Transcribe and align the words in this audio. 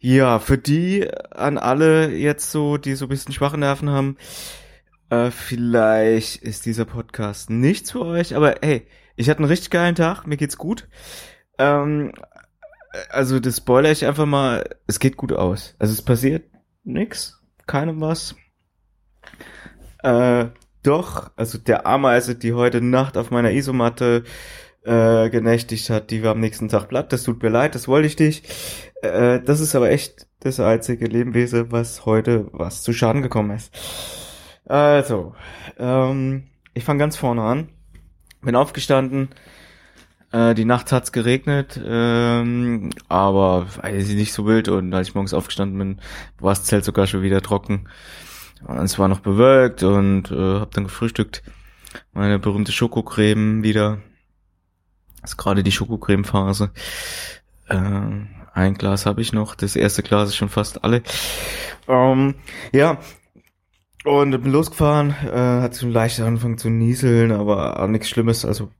ja, 0.00 0.38
für 0.38 0.58
die 0.58 1.10
an 1.30 1.56
alle 1.56 2.10
jetzt 2.14 2.50
so, 2.50 2.76
die 2.76 2.94
so 2.94 3.06
ein 3.06 3.08
bisschen 3.08 3.32
schwache 3.32 3.56
Nerven 3.56 3.88
haben, 3.88 4.18
äh, 5.08 5.30
vielleicht 5.30 6.42
ist 6.42 6.66
dieser 6.66 6.84
Podcast 6.84 7.48
nichts 7.48 7.92
für 7.92 8.04
euch, 8.04 8.36
aber 8.36 8.56
hey, 8.60 8.86
ich 9.16 9.30
hatte 9.30 9.38
einen 9.38 9.48
richtig 9.48 9.70
geilen 9.70 9.94
Tag, 9.94 10.26
mir 10.26 10.36
geht's 10.36 10.58
gut. 10.58 10.88
Ähm, 11.58 12.12
also 13.10 13.40
das 13.40 13.58
spoiler 13.58 13.90
ich 13.90 14.04
einfach 14.06 14.26
mal, 14.26 14.76
es 14.86 14.98
geht 14.98 15.16
gut 15.16 15.32
aus. 15.32 15.74
Also 15.78 15.92
es 15.92 16.02
passiert 16.02 16.44
nix, 16.84 17.40
keinem 17.66 18.00
was. 18.00 18.34
Äh, 20.02 20.46
doch, 20.82 21.30
also 21.36 21.58
der 21.58 21.86
Ameise, 21.86 22.36
die 22.36 22.52
heute 22.52 22.80
Nacht 22.80 23.16
auf 23.16 23.30
meiner 23.30 23.50
Isomatte 23.50 24.24
äh, 24.84 25.30
genächtigt 25.30 25.90
hat, 25.90 26.10
die 26.10 26.22
war 26.22 26.30
am 26.30 26.40
nächsten 26.40 26.68
Tag 26.68 26.88
platt. 26.88 27.12
Das 27.12 27.24
tut 27.24 27.42
mir 27.42 27.48
leid, 27.48 27.74
das 27.74 27.88
wollte 27.88 28.06
ich 28.06 28.18
nicht. 28.18 28.46
Äh, 29.02 29.40
das 29.40 29.60
ist 29.60 29.74
aber 29.74 29.90
echt 29.90 30.28
das 30.40 30.60
einzige 30.60 31.06
Lebewesen, 31.06 31.72
was 31.72 32.06
heute 32.06 32.48
was 32.52 32.82
zu 32.82 32.92
Schaden 32.92 33.22
gekommen 33.22 33.56
ist. 33.56 33.74
Also, 34.64 35.34
ähm, 35.78 36.44
ich 36.74 36.84
fange 36.84 37.00
ganz 37.00 37.16
vorne 37.16 37.42
an. 37.42 37.68
Bin 38.42 38.54
aufgestanden. 38.54 39.30
Äh, 40.36 40.54
die 40.54 40.66
Nacht 40.66 40.92
hat's 40.92 41.12
geregnet, 41.12 41.80
ähm, 41.82 42.90
aber 43.08 43.66
weiß 43.80 44.10
ich 44.10 44.16
nicht 44.16 44.34
so 44.34 44.44
wild. 44.44 44.68
Und 44.68 44.92
als 44.92 45.08
ich 45.08 45.14
morgens 45.14 45.32
aufgestanden 45.32 45.78
bin, 45.78 46.00
war 46.38 46.50
das 46.50 46.64
Zelt 46.64 46.84
sogar 46.84 47.06
schon 47.06 47.22
wieder 47.22 47.40
trocken. 47.40 47.88
Und 48.66 48.78
es 48.78 48.98
war 48.98 49.08
noch 49.08 49.20
bewölkt 49.20 49.82
und 49.82 50.30
äh, 50.30 50.60
habe 50.60 50.70
dann 50.74 50.84
gefrühstückt. 50.84 51.42
Meine 52.12 52.38
berühmte 52.38 52.72
Schokocreme 52.72 53.62
wieder 53.62 53.98
ist 55.22 55.38
gerade 55.38 55.62
die 55.62 55.72
Schokocreme-Phase. 55.72 56.70
Äh, 57.68 58.10
ein 58.52 58.74
Glas 58.74 59.06
habe 59.06 59.22
ich 59.22 59.32
noch. 59.32 59.54
Das 59.54 59.74
erste 59.74 60.02
Glas 60.02 60.28
ist 60.28 60.36
schon 60.36 60.50
fast 60.50 60.84
alle. 60.84 61.02
Ähm, 61.88 62.34
ja. 62.72 62.98
Und 64.04 64.30
bin 64.30 64.52
losgefahren, 64.52 65.10
äh, 65.10 65.62
hat 65.62 65.76
schon 65.76 65.92
leicht 65.92 66.20
angefangen 66.20 66.58
zu 66.58 66.68
nieseln, 66.68 67.32
aber 67.32 67.80
auch 67.80 67.88
nichts 67.88 68.08
Schlimmes, 68.08 68.44
also 68.44 68.70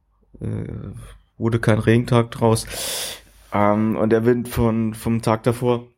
äh, 0.41 0.93
wurde 1.39 1.61
kein 1.61 1.79
Regentag 1.79 2.31
draus. 2.31 2.67
Ähm, 3.53 3.97
und 3.97 4.11
der 4.11 4.25
Wind 4.25 4.49
von 4.49 4.95
vom 4.95 5.23
Tag 5.23 5.43
davor 5.45 5.89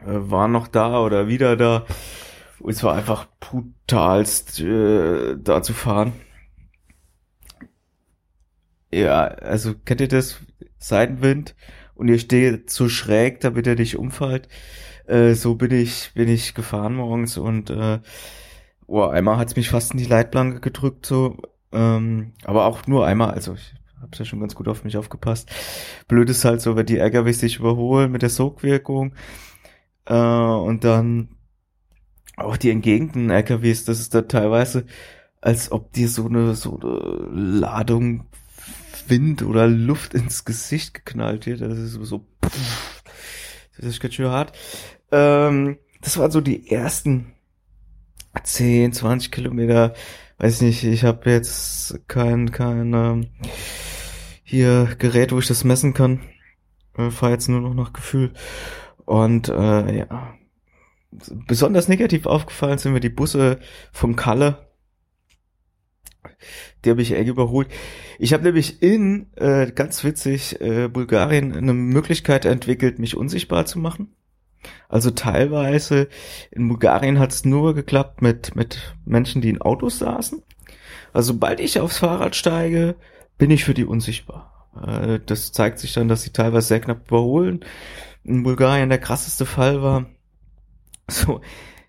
äh, 0.00 0.06
war 0.06 0.48
noch 0.48 0.68
da 0.68 1.00
oder 1.00 1.28
wieder 1.28 1.56
da. 1.56 1.84
Es 2.66 2.82
war 2.82 2.94
einfach 2.94 3.26
brutalst 3.40 4.60
äh, 4.60 5.36
da 5.38 5.62
zu 5.62 5.72
fahren. 5.72 6.12
Ja, 8.92 9.24
also 9.24 9.74
kennt 9.74 10.00
ihr 10.00 10.08
das? 10.08 10.40
Seitenwind 10.78 11.54
und 11.94 12.08
ihr 12.08 12.18
steht 12.18 12.70
so 12.70 12.88
schräg, 12.88 13.40
damit 13.40 13.66
er 13.66 13.74
nicht 13.74 13.96
umfällt. 13.96 14.48
Äh, 15.06 15.34
so 15.34 15.54
bin 15.56 15.72
ich, 15.72 16.12
bin 16.14 16.28
ich 16.28 16.54
gefahren 16.54 16.94
morgens 16.94 17.36
und 17.36 17.70
äh, 17.70 18.00
oh, 18.86 19.02
einmal 19.02 19.38
hat's 19.38 19.56
mich 19.56 19.70
fast 19.70 19.92
in 19.92 19.98
die 19.98 20.06
Leitplanke 20.06 20.60
gedrückt, 20.60 21.06
so, 21.06 21.38
ähm, 21.72 22.32
aber 22.44 22.66
auch 22.66 22.86
nur 22.86 23.06
einmal, 23.06 23.30
also 23.32 23.54
ich 23.54 23.74
hab's 24.04 24.18
ja 24.18 24.24
schon 24.24 24.40
ganz 24.40 24.54
gut 24.54 24.68
auf 24.68 24.84
mich 24.84 24.96
aufgepasst. 24.96 25.50
Blöd 26.08 26.30
ist 26.30 26.44
halt 26.44 26.60
so, 26.60 26.76
wenn 26.76 26.86
die 26.86 26.98
LKWs 26.98 27.40
sich 27.40 27.58
überholen 27.58 28.12
mit 28.12 28.22
der 28.22 28.30
Sogwirkung 28.30 29.14
äh, 30.06 30.14
und 30.14 30.84
dann 30.84 31.30
auch 32.36 32.56
die 32.56 32.70
entgegenden 32.70 33.30
LKWs, 33.30 33.84
das 33.84 34.00
ist 34.00 34.14
da 34.14 34.22
teilweise, 34.22 34.86
als 35.40 35.70
ob 35.72 35.92
dir 35.92 36.08
so 36.08 36.26
eine 36.26 36.54
so 36.54 36.78
eine 36.80 37.28
Ladung 37.60 38.26
Wind 39.08 39.42
oder 39.42 39.66
Luft 39.66 40.14
ins 40.14 40.44
Gesicht 40.44 40.94
geknallt 40.94 41.46
wird. 41.46 41.60
Das 41.60 41.78
ist 41.78 41.92
so, 41.92 42.26
pff, 42.44 43.02
das 43.76 43.86
ist 43.86 44.00
ganz 44.00 44.14
schön 44.14 44.28
hart. 44.28 44.56
Ähm, 45.12 45.78
das 46.00 46.18
waren 46.18 46.30
so 46.30 46.40
die 46.40 46.70
ersten 46.70 47.32
10, 48.42 48.92
20 48.92 49.30
Kilometer. 49.30 49.94
Weiß 50.38 50.60
nicht, 50.62 50.84
ich 50.84 51.04
habe 51.04 51.30
jetzt 51.30 52.08
kein, 52.08 52.50
kein 52.50 52.92
ähm, 52.92 53.26
hier 54.44 54.94
Gerät, 54.98 55.32
wo 55.32 55.38
ich 55.38 55.48
das 55.48 55.64
messen 55.64 55.94
kann. 55.94 56.20
Ich 56.96 57.12
fahr 57.12 57.30
jetzt 57.30 57.48
nur 57.48 57.60
noch 57.60 57.74
nach 57.74 57.92
Gefühl. 57.92 58.32
Und 59.04 59.48
äh, 59.48 59.98
ja, 59.98 60.34
besonders 61.10 61.88
negativ 61.88 62.26
aufgefallen 62.26 62.78
sind 62.78 62.92
mir 62.92 63.00
die 63.00 63.08
Busse 63.08 63.58
vom 63.92 64.14
Kalle 64.14 64.64
die 66.84 66.90
habe 66.90 67.02
ich 67.02 67.12
eng 67.12 67.26
überholt. 67.26 67.68
Ich 68.18 68.32
habe 68.32 68.44
nämlich 68.44 68.82
in, 68.82 69.26
äh, 69.36 69.70
ganz 69.70 70.04
witzig, 70.04 70.60
äh, 70.60 70.88
Bulgarien 70.88 71.54
eine 71.54 71.74
Möglichkeit 71.74 72.44
entwickelt, 72.44 72.98
mich 72.98 73.16
unsichtbar 73.16 73.66
zu 73.66 73.78
machen. 73.78 74.14
Also 74.88 75.10
teilweise 75.10 76.08
in 76.50 76.68
Bulgarien 76.68 77.18
hat 77.18 77.32
es 77.32 77.44
nur 77.44 77.74
geklappt 77.74 78.22
mit, 78.22 78.56
mit 78.56 78.94
Menschen, 79.04 79.42
die 79.42 79.50
in 79.50 79.60
Autos 79.60 79.98
saßen. 79.98 80.42
Also 81.12 81.32
sobald 81.32 81.60
ich 81.60 81.80
aufs 81.80 81.98
Fahrrad 81.98 82.34
steige, 82.34 82.96
bin 83.38 83.50
ich 83.50 83.64
für 83.64 83.74
die 83.74 83.84
unsichtbar. 83.84 84.68
Äh, 84.86 85.20
das 85.24 85.52
zeigt 85.52 85.78
sich 85.78 85.92
dann, 85.92 86.08
dass 86.08 86.22
sie 86.22 86.30
teilweise 86.30 86.68
sehr 86.68 86.80
knapp 86.80 87.08
überholen. 87.08 87.64
In 88.24 88.42
Bulgarien 88.42 88.88
der 88.88 88.98
krasseste 88.98 89.46
Fall 89.46 89.82
war, 89.82 90.06
so, 91.08 91.40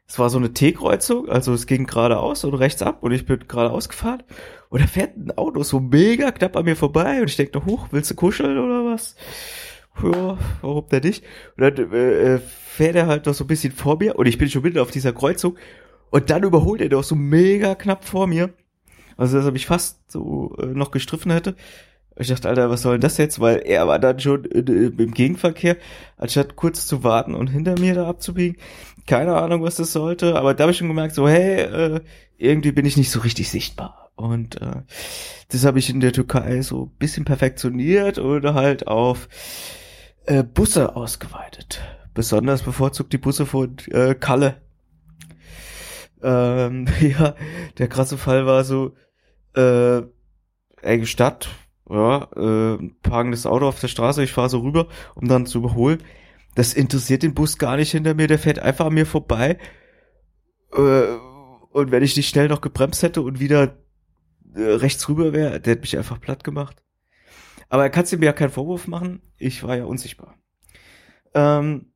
es 0.07 0.19
war 0.19 0.29
so 0.29 0.37
eine 0.37 0.53
T-Kreuzung, 0.53 1.29
also 1.29 1.53
es 1.53 1.65
ging 1.65 1.87
geradeaus 1.87 2.43
und 2.43 2.53
rechts 2.53 2.81
ab 2.81 3.01
und 3.01 3.11
ich 3.11 3.25
bin 3.25 3.47
geradeaus 3.47 3.89
gefahren 3.89 4.23
und 4.69 4.81
da 4.81 4.87
fährt 4.87 5.17
ein 5.17 5.35
Auto 5.35 5.63
so 5.63 5.79
mega 5.79 6.31
knapp 6.31 6.55
an 6.55 6.65
mir 6.65 6.75
vorbei 6.75 7.21
und 7.21 7.29
ich 7.29 7.37
denke 7.37 7.57
noch, 7.57 7.65
hoch, 7.65 7.87
willst 7.91 8.11
du 8.11 8.15
kuscheln 8.15 8.57
oder 8.57 8.85
was? 8.85 9.15
Ja, 10.03 10.37
warum 10.61 10.87
denn 10.89 11.03
nicht? 11.03 11.23
Und 11.57 11.79
dann 11.79 11.91
äh, 11.93 12.39
fährt 12.39 12.95
er 12.95 13.07
halt 13.07 13.25
noch 13.25 13.33
so 13.33 13.45
ein 13.45 13.47
bisschen 13.47 13.71
vor 13.71 13.97
mir 13.97 14.17
und 14.17 14.27
ich 14.27 14.37
bin 14.37 14.49
schon 14.49 14.61
mitten 14.61 14.79
auf 14.79 14.91
dieser 14.91 15.13
Kreuzung 15.13 15.57
und 16.11 16.29
dann 16.29 16.43
überholt 16.43 16.81
er 16.81 16.89
doch 16.89 17.03
so 17.03 17.15
mega 17.15 17.73
knapp 17.73 18.05
vor 18.05 18.27
mir 18.27 18.53
Also, 19.17 19.37
dass 19.37 19.45
er 19.45 19.51
mich 19.51 19.65
fast 19.65 20.11
so 20.11 20.55
äh, 20.59 20.67
noch 20.67 20.91
gestriffen 20.91 21.31
hätte. 21.31 21.55
Ich 22.17 22.29
dachte, 22.29 22.47
Alter, 22.47 22.69
was 22.69 22.81
soll 22.81 22.93
denn 22.93 23.01
das 23.01 23.17
jetzt? 23.17 23.39
Weil 23.39 23.61
er 23.65 23.87
war 23.87 23.99
dann 23.99 24.19
schon 24.19 24.45
äh, 24.45 24.59
im 24.59 25.13
Gegenverkehr, 25.13 25.77
anstatt 26.17 26.55
kurz 26.55 26.87
zu 26.87 27.03
warten 27.03 27.35
und 27.35 27.47
hinter 27.47 27.77
mir 27.79 27.93
da 27.93 28.07
abzubiegen. 28.07 28.57
Keine 29.05 29.35
Ahnung, 29.35 29.63
was 29.63 29.75
das 29.75 29.91
sollte, 29.91 30.35
aber 30.35 30.53
da 30.53 30.63
habe 30.63 30.71
ich 30.71 30.77
schon 30.77 30.87
gemerkt, 30.87 31.13
so, 31.13 31.27
hey, 31.27 31.61
äh, 31.61 32.01
irgendwie 32.37 32.71
bin 32.71 32.85
ich 32.85 32.97
nicht 32.97 33.11
so 33.11 33.19
richtig 33.19 33.49
sichtbar. 33.49 34.11
Und 34.15 34.61
äh, 34.61 34.81
das 35.49 35.65
habe 35.65 35.79
ich 35.79 35.89
in 35.89 35.99
der 35.99 36.13
Türkei 36.13 36.61
so 36.61 36.85
bisschen 36.85 37.25
perfektioniert 37.25 38.17
oder 38.17 38.53
halt 38.53 38.87
auf 38.87 39.27
äh, 40.25 40.43
Busse 40.43 40.95
ausgeweitet. 40.95 41.81
Besonders 42.13 42.63
bevorzugt 42.63 43.11
die 43.11 43.17
Busse 43.17 43.45
von 43.45 43.75
äh, 43.91 44.15
Kalle. 44.15 44.61
Ähm, 46.23 46.87
ja, 47.01 47.35
der 47.77 47.87
krasse 47.89 48.17
Fall 48.17 48.45
war 48.45 48.63
so, 48.63 48.93
äh, 49.55 50.03
enge 50.81 51.07
Stadt, 51.07 51.49
ja, 51.89 52.23
äh, 52.35 52.89
parkendes 53.01 53.45
Auto 53.45 53.67
auf 53.67 53.79
der 53.79 53.87
Straße, 53.87 54.23
ich 54.23 54.31
fahre 54.31 54.49
so 54.49 54.59
rüber, 54.59 54.87
um 55.15 55.27
dann 55.27 55.45
zu 55.45 55.59
überholen. 55.59 56.03
Das 56.55 56.73
interessiert 56.73 57.23
den 57.23 57.33
Bus 57.33 57.57
gar 57.57 57.77
nicht 57.77 57.91
hinter 57.91 58.13
mir, 58.13 58.27
der 58.27 58.39
fährt 58.39 58.59
einfach 58.59 58.87
an 58.87 58.93
mir 58.93 59.05
vorbei. 59.05 59.57
Äh, 60.73 61.03
und 61.71 61.91
wenn 61.91 62.03
ich 62.03 62.15
nicht 62.15 62.29
schnell 62.29 62.47
noch 62.47 62.61
gebremst 62.61 63.03
hätte 63.03 63.21
und 63.21 63.39
wieder 63.39 63.77
äh, 64.55 64.61
rechts 64.61 65.07
rüber 65.09 65.33
wäre, 65.33 65.59
der 65.59 65.73
hätte 65.73 65.81
mich 65.81 65.97
einfach 65.97 66.19
platt 66.21 66.43
gemacht. 66.43 66.81
Aber 67.69 67.83
er 67.83 67.89
kann 67.89 68.05
mir 68.19 68.25
ja 68.25 68.33
keinen 68.33 68.51
Vorwurf 68.51 68.87
machen, 68.87 69.21
ich 69.37 69.63
war 69.63 69.75
ja 69.75 69.85
unsichtbar. 69.85 70.37
Ähm, 71.33 71.91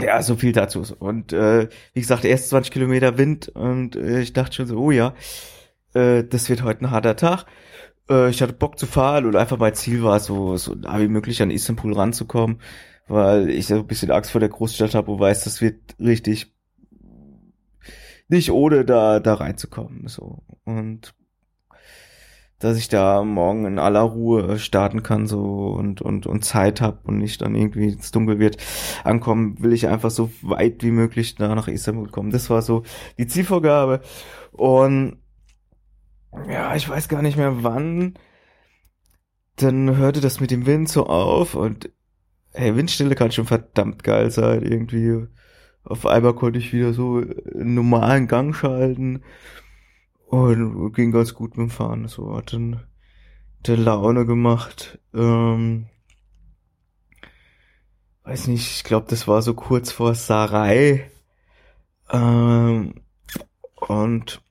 ja, 0.00 0.22
so 0.22 0.36
viel 0.36 0.52
dazu. 0.52 0.84
Und 0.98 1.32
äh, 1.32 1.68
wie 1.92 2.00
gesagt, 2.00 2.24
erst 2.24 2.50
20 2.50 2.72
Kilometer 2.72 3.16
Wind 3.16 3.48
und 3.48 3.96
äh, 3.96 4.20
ich 4.20 4.32
dachte 4.32 4.56
schon 4.56 4.66
so, 4.66 4.78
oh 4.78 4.90
ja, 4.90 5.14
äh, 5.94 6.24
das 6.24 6.48
wird 6.48 6.62
heute 6.62 6.82
ein 6.82 6.90
harter 6.90 7.16
Tag. 7.16 7.46
Äh, 8.10 8.30
ich 8.30 8.42
hatte 8.42 8.52
Bock 8.52 8.78
zu 8.78 8.86
fahren 8.86 9.26
und 9.26 9.36
einfach 9.36 9.58
mein 9.58 9.74
Ziel 9.74 10.02
war, 10.02 10.20
so, 10.20 10.56
so 10.56 10.74
nah 10.74 11.00
wie 11.00 11.08
möglich 11.08 11.42
an 11.42 11.50
Istanbul 11.50 11.94
ranzukommen, 11.94 12.60
weil 13.08 13.50
ich 13.50 13.66
so 13.66 13.76
ein 13.76 13.86
bisschen 13.86 14.10
Angst 14.10 14.30
vor 14.30 14.40
der 14.40 14.50
Großstadt 14.50 14.94
habe 14.94 15.10
und 15.12 15.20
weiß, 15.20 15.44
das 15.44 15.60
wird 15.60 15.76
richtig 15.98 16.52
nicht 18.28 18.50
ohne 18.50 18.84
da, 18.84 19.20
da 19.20 19.34
reinzukommen. 19.34 20.08
So. 20.08 20.42
Und 20.64 21.14
dass 22.58 22.78
ich 22.78 22.88
da 22.88 23.22
morgen 23.24 23.66
in 23.66 23.78
aller 23.78 24.00
Ruhe 24.00 24.58
starten 24.58 25.02
kann 25.02 25.26
so 25.26 25.74
und 25.76 26.00
und 26.00 26.26
und 26.26 26.44
Zeit 26.44 26.80
habe 26.80 27.00
und 27.04 27.18
nicht 27.18 27.42
dann 27.42 27.54
irgendwie 27.54 27.88
ins 27.88 28.10
Dunkel 28.10 28.38
wird 28.38 28.56
ankommen, 29.04 29.62
will 29.62 29.72
ich 29.74 29.88
einfach 29.88 30.10
so 30.10 30.30
weit 30.40 30.82
wie 30.82 30.90
möglich 30.90 31.34
da 31.34 31.54
nach 31.54 31.68
Istanbul 31.68 32.08
kommen. 32.08 32.30
Das 32.30 32.48
war 32.50 32.62
so 32.62 32.82
die 33.18 33.26
Zielvorgabe 33.26 34.00
und 34.52 35.18
ja, 36.48 36.74
ich 36.74 36.88
weiß 36.88 37.08
gar 37.08 37.22
nicht 37.22 37.36
mehr 37.36 37.62
wann. 37.62 38.14
Dann 39.56 39.96
hörte 39.96 40.20
das 40.20 40.40
mit 40.40 40.50
dem 40.50 40.66
Wind 40.66 40.88
so 40.88 41.06
auf 41.06 41.54
und 41.54 41.90
hey, 42.52 42.74
Windstille 42.76 43.14
kann 43.14 43.32
schon 43.32 43.46
verdammt 43.46 44.02
geil 44.02 44.30
sein 44.30 44.62
irgendwie. 44.62 45.26
Auf 45.84 46.06
einmal 46.06 46.34
konnte 46.34 46.58
ich 46.58 46.72
wieder 46.72 46.92
so 46.92 47.18
einen 47.18 47.74
normalen 47.74 48.26
Gang 48.26 48.54
schalten 48.54 49.22
und 50.26 50.92
ging 50.94 51.12
ganz 51.12 51.34
gut 51.34 51.56
mit 51.56 51.68
dem 51.68 51.70
Fahren. 51.70 52.08
So 52.08 52.36
hat 52.36 52.52
dann 52.52 52.84
der 53.66 53.76
Laune 53.76 54.26
gemacht. 54.26 54.98
Ähm, 55.12 55.86
weiß 58.24 58.48
nicht, 58.48 58.76
ich 58.76 58.84
glaube, 58.84 59.06
das 59.08 59.28
war 59.28 59.42
so 59.42 59.54
kurz 59.54 59.92
vor 59.92 60.14
Sarai. 60.14 61.10
Ähm, 62.10 62.94
und 63.76 64.43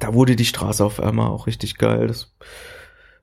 da 0.00 0.14
wurde 0.14 0.36
die 0.36 0.44
Straße 0.44 0.84
auf 0.84 1.00
einmal 1.00 1.30
auch 1.30 1.46
richtig 1.46 1.78
geil. 1.78 2.06
Das 2.06 2.34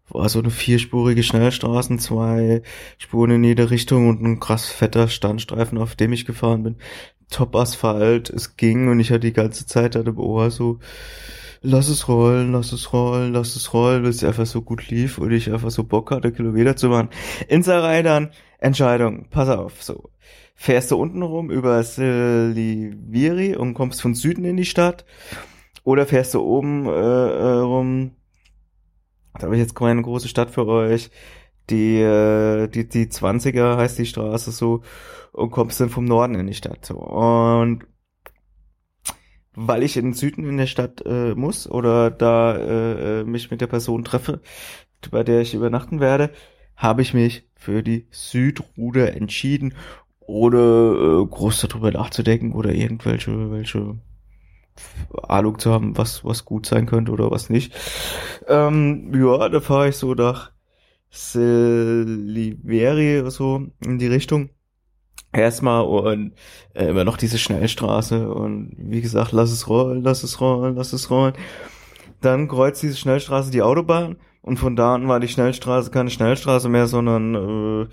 war 0.10 0.30
so 0.30 0.40
eine 0.40 0.50
vierspurige 0.50 1.24
Schnellstraße, 1.24 1.98
zwei 1.98 2.62
Spuren 2.98 3.32
in 3.32 3.44
jede 3.44 3.72
Richtung 3.72 4.10
und 4.10 4.22
ein 4.22 4.40
krass 4.40 4.70
fetter 4.70 5.08
Standstreifen, 5.08 5.78
auf 5.78 5.96
dem 5.96 6.14
ich 6.14 6.26
gefahren 6.26 6.64
bin. 6.64 6.76
Top 7.30 7.56
Asphalt, 7.56 8.30
es 8.30 8.58
ging 8.58 8.90
und 8.90 9.00
ich 9.00 9.10
hatte 9.10 9.22
die 9.22 9.34
ganze 9.34 9.66
Zeit 9.66 9.96
an 9.96 10.06
dem 10.06 10.20
Ohr 10.20 10.52
so, 10.52 10.80
lass 11.62 11.88
es 11.88 12.08
rollen, 12.08 12.52
lass 12.52 12.72
es 12.74 12.94
rollen, 12.94 13.34
lass 13.34 13.56
es 13.56 13.74
rollen, 13.74 14.04
weil 14.04 14.12
es 14.12 14.24
einfach 14.24 14.46
so 14.46 14.62
gut 14.62 14.90
lief 14.90 15.18
und 15.18 15.32
ich 15.32 15.52
einfach 15.52 15.72
so 15.72 15.84
Bock 15.84 16.12
hatte, 16.12 16.32
Kilometer 16.32 16.76
zu 16.76 16.90
machen. 16.90 17.10
In 17.48 17.64
Sarai 17.64 18.04
dann, 18.04 18.30
Entscheidung, 18.60 19.28
pass 19.30 19.50
auf, 19.50 19.82
so. 19.82 20.10
Fährst 20.56 20.92
du 20.92 20.98
unten 20.98 21.24
rum 21.24 21.50
über 21.50 21.82
Siliviri 21.82 23.56
und 23.56 23.74
kommst 23.74 24.02
von 24.02 24.14
Süden 24.14 24.46
in 24.46 24.58
die 24.58 24.66
Stadt 24.66 25.04
oder 25.84 26.06
fährst 26.06 26.34
du 26.34 26.42
oben 26.42 26.86
äh, 26.86 26.90
äh, 26.92 27.60
rum 27.60 28.12
da 29.34 29.48
habe 29.48 29.56
ich 29.56 29.62
jetzt 29.62 29.76
keine 29.76 30.02
große 30.02 30.28
Stadt 30.28 30.52
für 30.52 30.68
euch. 30.68 31.10
Die, 31.70 32.00
äh, 32.00 32.68
die, 32.68 32.88
die 32.88 33.08
20er 33.08 33.78
heißt 33.78 33.98
die 33.98 34.06
Straße 34.06 34.52
so 34.52 34.82
und 35.32 35.52
kommst 35.52 35.80
dann 35.80 35.90
vom 35.90 36.06
Norden 36.06 36.36
in 36.36 36.48
die 36.48 36.54
Stadt. 36.54 36.86
So. 36.86 36.98
Und 36.98 37.86
weil 39.56 39.84
ich 39.84 39.98
in 39.98 40.06
den 40.06 40.14
Süden 40.14 40.48
in 40.48 40.58
der 40.58 40.68
Stadt 40.68 41.04
äh, 41.06 41.36
muss 41.36 41.70
oder 41.70 42.12
da 42.12 42.56
äh, 42.56 43.22
äh, 43.22 43.24
mich 43.24 43.50
mit 43.50 43.62
der 43.62 43.68
Person 43.68 44.04
treffe, 44.04 44.42
bei 45.10 45.24
der 45.24 45.42
ich 45.42 45.54
übernachten 45.54 46.00
werde, 46.00 46.32
habe 46.76 47.02
ich 47.02 47.14
mich 47.14 47.50
für 47.56 47.82
die 47.82 48.08
Südruder 48.12 49.16
entschieden, 49.16 49.74
ohne 50.20 50.58
äh, 50.58 51.26
groß 51.26 51.62
darüber 51.62 51.92
nachzudenken 51.92 52.54
oder 52.54 52.74
irgendwelche 52.74 53.52
welche 53.52 54.00
Ahnung 55.22 55.60
zu 55.60 55.72
haben, 55.72 55.98
was, 55.98 56.24
was 56.26 56.46
gut 56.46 56.66
sein 56.66 56.86
könnte 56.86 57.12
oder 57.12 57.30
was 57.32 57.50
nicht. 57.50 57.74
Ähm, 58.48 59.12
ja, 59.14 59.50
da 59.50 59.60
fahre 59.62 59.90
ich 59.90 59.98
so 59.98 60.14
nach 60.14 60.52
Siliveri 61.10 62.50
so 63.30 63.68
in 63.86 64.00
die 64.00 64.08
Richtung. 64.08 64.50
Erstmal 65.32 65.84
und 65.84 66.34
äh, 66.74 66.86
immer 66.86 67.04
noch 67.04 67.18
diese 67.18 67.38
Schnellstraße 67.40 68.32
und 68.32 68.76
wie 68.78 69.02
gesagt, 69.02 69.32
lass 69.32 69.52
es 69.52 69.68
rollen, 69.68 70.04
lass 70.04 70.24
es 70.24 70.40
rollen, 70.40 70.76
lass 70.76 70.94
es 70.94 71.10
rollen. 71.10 71.34
Dann 72.22 72.48
kreuzt 72.48 72.84
diese 72.84 72.98
Schnellstraße 72.98 73.50
die 73.52 73.64
Autobahn 73.64 74.18
und 74.42 74.58
von 74.58 74.76
da 74.76 74.94
an 74.94 75.08
war 75.08 75.20
die 75.20 75.28
Schnellstraße 75.28 75.90
keine 75.90 76.10
Schnellstraße 76.12 76.70
mehr, 76.70 76.88
sondern 76.88 77.36
äh, 77.36 77.88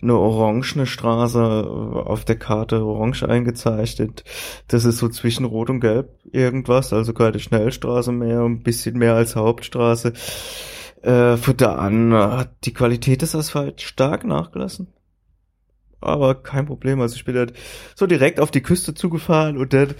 eine 0.00 0.16
orangene 0.16 0.86
Straße 0.86 1.38
äh, 1.38 1.98
auf 2.08 2.24
der 2.24 2.38
Karte 2.38 2.84
orange 2.84 3.24
eingezeichnet. 3.24 4.24
Das 4.68 4.84
ist 4.84 4.98
so 4.98 5.08
zwischen 5.08 5.44
Rot 5.44 5.70
und 5.70 5.80
Gelb 5.80 6.10
irgendwas, 6.30 6.92
also 6.92 7.12
keine 7.12 7.38
Schnellstraße 7.38 8.12
mehr, 8.12 8.42
ein 8.42 8.62
bisschen 8.62 8.98
mehr 8.98 9.14
als 9.14 9.36
Hauptstraße. 9.36 10.12
Äh, 11.02 11.36
von 11.36 11.56
da 11.56 11.76
an 11.76 12.12
hat 12.12 12.64
die 12.64 12.74
Qualität 12.74 13.22
des 13.22 13.34
Asphalts 13.34 13.82
stark 13.82 14.24
nachgelassen. 14.24 14.88
Aber 16.00 16.36
kein 16.36 16.66
Problem. 16.66 17.00
Also 17.00 17.16
ich 17.16 17.24
bin 17.24 17.36
halt 17.36 17.54
so 17.96 18.06
direkt 18.06 18.40
auf 18.40 18.50
die 18.50 18.62
Küste 18.62 18.94
zugefahren 18.94 19.58
und 19.58 19.72
dann 19.72 19.94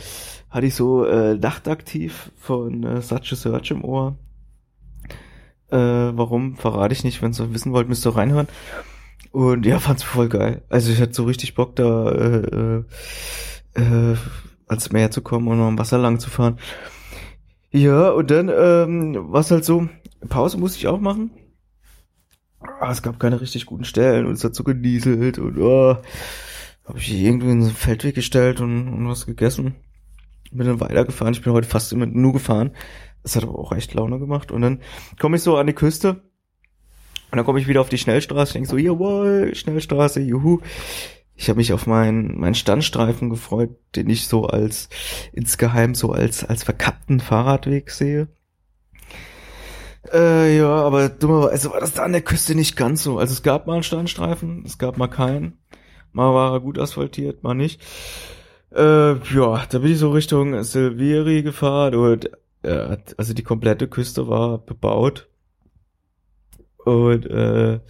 hatte 0.49 0.66
ich 0.66 0.75
so 0.75 1.04
äh, 1.04 1.34
nachtaktiv 1.34 2.30
von 2.37 2.84
äh, 2.84 3.02
Such 3.02 3.32
a 3.32 3.37
Search 3.37 3.70
im 3.72 3.84
Ohr. 3.84 4.16
Äh, 5.70 5.76
warum, 5.76 6.56
verrate 6.56 6.94
ich 6.94 7.04
nicht. 7.04 7.20
Wenn 7.20 7.32
ihr 7.32 7.52
wissen 7.52 7.72
wollt, 7.72 7.88
müsst 7.88 8.06
ihr 8.06 8.16
reinhören. 8.16 8.49
Und 9.30 9.66
ja, 9.66 9.78
fand's 9.78 10.02
voll 10.02 10.28
geil. 10.28 10.62
Also 10.68 10.92
ich 10.92 11.00
hatte 11.00 11.14
so 11.14 11.25
richtig 11.25 11.54
Bock 11.54 11.76
da 11.76 12.11
äh, 12.11 12.38
äh, 12.38 12.85
äh, 13.75 14.16
ans 14.66 14.92
Meer 14.92 15.11
zu 15.11 15.23
kommen 15.23 15.49
und 15.49 15.61
am 15.61 15.78
Wasser 15.78 15.99
lang 15.99 16.18
zu 16.18 16.30
fahren. 16.30 16.58
Ja, 17.70 18.11
und 18.11 18.30
dann 18.30 18.49
ähm, 18.49 19.26
was 19.28 19.50
halt 19.50 19.64
so, 19.64 19.88
Pause 20.28 20.58
musste 20.58 20.78
ich 20.78 20.87
auch 20.87 21.00
machen. 21.00 21.30
Ah, 22.80 22.90
es 22.90 23.02
gab 23.02 23.20
keine 23.20 23.40
richtig 23.40 23.66
guten 23.66 23.85
Stellen 23.85 24.26
und 24.26 24.32
es 24.32 24.44
hat 24.44 24.54
so 24.54 24.64
genieselt 24.64 25.38
und 25.38 25.58
oh, 25.58 25.97
habe 26.85 26.99
ich 26.99 27.12
irgendwie 27.12 27.50
in 27.50 27.62
so 27.62 27.68
einen 27.68 27.76
Feldweg 27.76 28.14
gestellt 28.14 28.61
und, 28.61 28.88
und 28.88 29.08
was 29.08 29.26
gegessen. 29.26 29.76
Bin 30.50 30.66
dann 30.66 30.80
weitergefahren. 30.80 31.35
Ich 31.35 31.42
bin 31.42 31.52
heute 31.52 31.68
fast 31.68 31.92
immer 31.92 32.06
nur 32.06 32.32
gefahren. 32.32 32.70
Das 33.23 33.37
hat 33.37 33.42
aber 33.42 33.58
auch 33.58 33.73
echt 33.73 33.92
Laune 33.92 34.18
gemacht. 34.18 34.50
Und 34.50 34.62
dann 34.62 34.80
komme 35.20 35.37
ich 35.37 35.42
so 35.42 35.58
an 35.58 35.66
die 35.66 35.75
Küste 35.75 36.23
und 37.30 37.37
dann 37.37 37.44
komme 37.44 37.61
ich 37.61 37.68
wieder 37.68 37.80
auf 37.80 37.88
die 37.88 37.99
Schnellstraße, 37.99 38.54
denke 38.54 38.68
so, 38.68 38.78
jawohl, 38.78 39.54
Schnellstraße, 39.54 40.20
juhu. 40.20 40.61
Ich 41.35 41.49
habe 41.49 41.58
mich 41.58 41.73
auf 41.73 41.87
meinen 41.87 42.40
meinen 42.40 42.54
Standstreifen 42.54 43.30
gefreut, 43.30 43.70
den 43.94 44.11
ich 44.11 44.26
so 44.26 44.47
als 44.47 44.88
insgeheim 45.32 45.94
so 45.94 46.11
als 46.11 46.44
als 46.44 46.64
verkappten 46.64 47.20
Fahrradweg 47.20 47.90
sehe. 47.90 48.28
Äh, 50.12 50.56
ja, 50.56 50.68
aber 50.68 51.08
dummerweise 51.08 51.70
war 51.70 51.80
das 51.80 51.92
da 51.92 52.02
an 52.02 52.12
der 52.12 52.23
Küste 52.23 52.54
nicht 52.54 52.76
ganz 52.76 53.02
so. 53.02 53.18
Also 53.18 53.35
es 53.35 53.42
gab 53.42 53.66
mal 53.66 53.75
einen 53.75 53.82
Standstreifen, 53.82 54.64
es 54.64 54.78
gab 54.78 54.97
mal 54.97 55.08
keinen. 55.08 55.58
Mal 56.12 56.35
war 56.35 56.54
er 56.54 56.61
gut 56.61 56.78
asphaltiert, 56.78 57.42
mal 57.42 57.54
nicht. 57.54 57.80
Äh, 58.75 59.12
ja, 59.12 59.64
da 59.70 59.78
bin 59.78 59.92
ich 59.92 59.99
so 59.99 60.11
Richtung 60.11 60.62
Silveri 60.62 61.42
gefahren 61.42 61.94
und 61.94 62.30
äh, 62.62 62.97
also 63.16 63.35
die 63.35 63.42
komplette 63.42 63.87
Küste 63.87 64.28
war 64.28 64.58
bebaut 64.58 65.28
und 66.88 67.26
äh, 67.26 67.80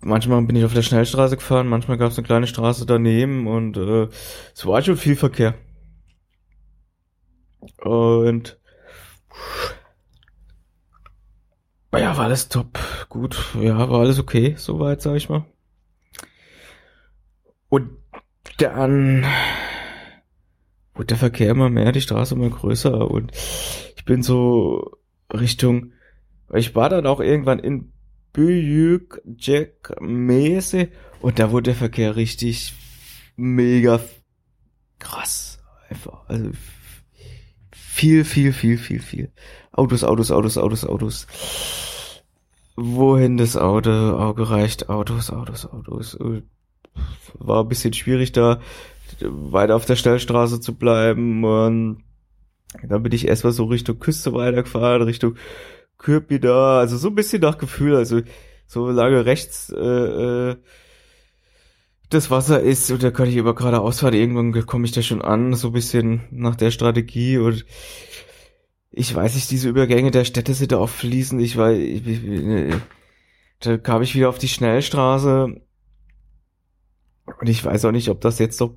manchmal 0.00 0.42
bin 0.42 0.56
ich 0.56 0.64
auf 0.64 0.74
der 0.74 0.82
Schnellstraße 0.82 1.36
gefahren, 1.36 1.68
manchmal 1.68 1.98
gab 1.98 2.10
es 2.10 2.18
eine 2.18 2.26
kleine 2.26 2.46
Straße 2.46 2.86
daneben 2.86 3.46
und 3.46 3.76
äh, 3.76 4.08
es 4.54 4.66
war 4.66 4.82
schon 4.82 4.96
viel 4.96 5.16
Verkehr. 5.16 5.54
Und 7.82 8.58
ja, 11.92 12.16
war 12.16 12.24
alles 12.24 12.48
top, 12.48 12.78
gut, 13.08 13.36
ja, 13.60 13.78
war 13.90 14.00
alles 14.00 14.18
okay, 14.18 14.54
soweit, 14.56 15.00
sag 15.02 15.16
ich 15.16 15.28
mal. 15.28 15.44
Und 17.68 17.90
dann 18.58 19.24
wurde 20.94 21.06
der 21.06 21.16
Verkehr 21.16 21.50
immer 21.50 21.70
mehr, 21.70 21.92
die 21.92 22.00
Straße 22.00 22.34
immer 22.34 22.50
größer 22.50 23.10
und 23.10 23.32
ich 23.96 24.04
bin 24.04 24.22
so 24.22 24.98
Richtung, 25.32 25.93
ich 26.58 26.74
war 26.74 26.88
dann 26.88 27.06
auch 27.06 27.20
irgendwann 27.20 27.58
in 27.58 27.92
Büyük 28.32 29.22
Jack 29.38 30.00
Mese 30.00 30.88
und 31.20 31.38
da 31.38 31.50
wurde 31.50 31.70
der 31.70 31.74
Verkehr 31.74 32.16
richtig 32.16 32.74
mega 33.36 34.00
krass. 34.98 35.58
Einfach, 35.88 36.28
also 36.28 36.50
viel, 37.72 38.24
viel, 38.24 38.52
viel, 38.52 38.78
viel, 38.78 39.00
viel. 39.00 39.32
Autos, 39.72 40.02
Autos, 40.04 40.30
Autos, 40.30 40.58
Autos, 40.58 40.84
Autos. 40.84 41.26
Wohin 42.76 43.36
das 43.36 43.56
Auto, 43.56 43.90
Auge 43.90 44.50
reicht, 44.50 44.88
Autos, 44.88 45.30
Autos, 45.30 45.66
Autos. 45.66 46.18
War 47.34 47.62
ein 47.62 47.68
bisschen 47.68 47.92
schwierig 47.92 48.32
da 48.32 48.60
weiter 49.20 49.76
auf 49.76 49.84
der 49.84 49.96
Schnellstraße 49.96 50.60
zu 50.60 50.74
bleiben 50.74 51.44
und 51.44 52.02
dann 52.82 53.02
bin 53.02 53.12
ich 53.12 53.28
erstmal 53.28 53.52
so 53.52 53.64
Richtung 53.66 54.00
Küste 54.00 54.32
weitergefahren, 54.32 55.02
Richtung 55.02 55.36
Kürpi 56.04 56.38
da, 56.38 56.78
also 56.78 56.98
so 56.98 57.08
ein 57.08 57.14
bisschen 57.14 57.40
nach 57.40 57.56
Gefühl, 57.56 57.96
also 57.96 58.20
so 58.66 58.90
lange 58.90 59.24
rechts 59.24 59.70
äh, 59.70 60.50
äh, 60.50 60.56
das 62.10 62.30
Wasser 62.30 62.60
ist 62.60 62.90
und 62.90 63.02
da 63.02 63.10
kann 63.10 63.28
ich 63.28 63.36
über 63.36 63.54
geradeaus 63.54 64.00
fahren, 64.00 64.12
irgendwann 64.12 64.66
komme 64.66 64.84
ich 64.84 64.92
da 64.92 65.00
schon 65.00 65.22
an, 65.22 65.54
so 65.54 65.68
ein 65.68 65.72
bisschen 65.72 66.20
nach 66.30 66.56
der 66.56 66.70
Strategie 66.70 67.38
und 67.38 67.64
ich 68.90 69.14
weiß 69.14 69.34
nicht, 69.34 69.50
diese 69.50 69.70
Übergänge 69.70 70.10
der 70.10 70.26
Städte 70.26 70.52
sind 70.52 70.72
da 70.72 70.78
oft 70.78 70.94
fließend, 70.94 71.40
ich 71.40 71.56
weiß, 71.56 71.78
ich, 71.78 72.06
ich, 72.06 72.74
da 73.60 73.78
kam 73.78 74.02
ich 74.02 74.14
wieder 74.14 74.28
auf 74.28 74.38
die 74.38 74.48
Schnellstraße 74.48 75.58
und 77.40 77.48
ich 77.48 77.64
weiß 77.64 77.86
auch 77.86 77.92
nicht, 77.92 78.10
ob 78.10 78.20
das 78.20 78.38
jetzt 78.38 78.60
noch 78.60 78.74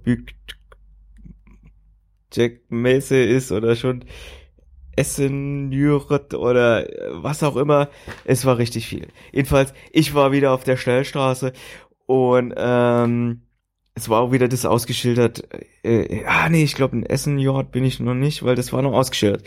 Jack 2.32 2.62
Messe 2.70 3.22
ist 3.22 3.52
oder 3.52 3.76
schon 3.76 4.06
Essen, 4.98 5.72
Jüret 5.72 6.34
oder 6.34 6.86
was 7.12 7.44
auch 7.44 7.56
immer. 7.56 7.90
Es 8.26 8.46
war 8.46 8.58
richtig 8.58 8.88
viel. 8.88 9.08
Jedenfalls, 9.32 9.74
ich 9.92 10.14
war 10.14 10.32
wieder 10.32 10.52
auf 10.52 10.64
der 10.64 10.78
Schnellstraße 10.78 11.54
und 12.06 12.54
ähm, 12.58 13.42
es 13.98 14.10
war 14.10 14.22
auch 14.22 14.32
wieder 14.32 14.48
das 14.48 14.66
ausgeschildert. 14.66 15.48
Äh, 15.84 16.24
ah 16.26 16.50
nee, 16.50 16.64
ich 16.64 16.76
glaube 16.76 16.96
in 16.96 17.06
Essen 17.06 17.40
Jord 17.40 17.72
bin 17.72 17.84
ich 17.84 18.00
noch 18.00 18.14
nicht, 18.14 18.44
weil 18.44 18.56
das 18.56 18.72
war 18.72 18.84
noch 18.84 18.94
ausgeschildert. 18.94 19.44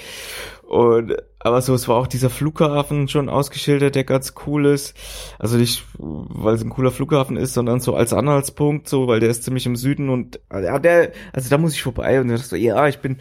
Und 0.67 1.17
aber 1.39 1.63
so, 1.63 1.73
es 1.73 1.89
war 1.89 1.97
auch 1.97 2.07
dieser 2.07 2.31
Flughafen 2.31 3.09
schon 3.09 3.29
ausgeschildert, 3.29 3.95
der 3.95 4.05
ganz 4.05 4.35
cool 4.47 4.67
ist. 4.67 4.95
Also 5.39 5.57
nicht, 5.57 5.85
weil 5.99 6.55
es 6.55 6.63
ein 6.63 6.71
cooler 6.71 6.91
Flughafen 6.91 7.37
ist, 7.37 7.55
sondern 7.55 7.81
so 7.81 7.95
als 7.95 8.13
Anhaltspunkt, 8.13 8.89
so, 8.89 9.07
weil 9.07 9.21
der 9.21 9.31
ist 9.31 9.45
ziemlich 9.45 9.67
im 9.67 9.77
Süden 9.77 10.11
und 10.11 10.41
ja, 10.53 10.79
der, 10.79 11.13
also 11.33 11.49
da 11.49 11.57
muss 11.57 11.75
ich 11.75 11.83
vorbei 11.83 12.21
und 12.21 12.29
dann 12.29 12.37
so, 12.37 12.57
ja, 12.57 12.89
ich 12.89 12.99
bin, 12.99 13.19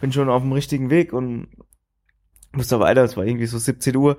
bin 0.00 0.12
schon 0.12 0.30
auf 0.30 0.42
dem 0.42 0.52
richtigen 0.52 0.90
Weg 0.90 1.12
und 1.12 1.48
muss 2.52 2.68
da 2.68 2.80
weiter, 2.80 3.04
es 3.04 3.16
war 3.16 3.24
irgendwie 3.24 3.46
so 3.46 3.58
17 3.58 3.96
Uhr. 3.96 4.16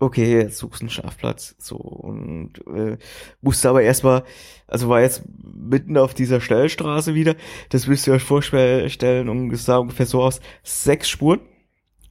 Okay, 0.00 0.32
jetzt 0.32 0.58
suchst 0.58 0.80
einen 0.80 0.90
Schlafplatz, 0.90 1.56
so, 1.58 1.76
und 1.76 2.52
äh, 2.68 2.98
musste 3.40 3.68
aber 3.68 3.82
erstmal, 3.82 4.22
also 4.68 4.88
war 4.88 5.00
jetzt 5.00 5.24
mitten 5.42 5.96
auf 5.96 6.14
dieser 6.14 6.40
Schnellstraße 6.40 7.14
wieder, 7.14 7.34
das 7.70 7.88
müsst 7.88 8.06
ihr 8.06 8.12
euch 8.12 8.22
vorstellen, 8.22 9.28
und 9.28 9.52
es 9.52 9.64
sah 9.64 9.78
ungefähr 9.78 10.06
so 10.06 10.22
aus, 10.22 10.40
sechs 10.62 11.08
Spuren, 11.08 11.40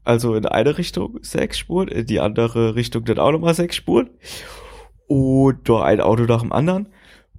also 0.03 0.35
in 0.35 0.45
eine 0.45 0.77
Richtung 0.77 1.19
sechs 1.21 1.57
Spuren, 1.59 1.87
in 1.87 2.05
die 2.05 2.19
andere 2.19 2.75
Richtung 2.75 3.05
dann 3.05 3.19
auch 3.19 3.31
nochmal 3.31 3.53
sechs 3.53 3.77
Spuren, 3.77 4.09
und 5.07 5.69
da 5.69 5.83
ein 5.83 6.01
Auto 6.01 6.23
nach 6.23 6.41
dem 6.41 6.51
anderen, 6.51 6.89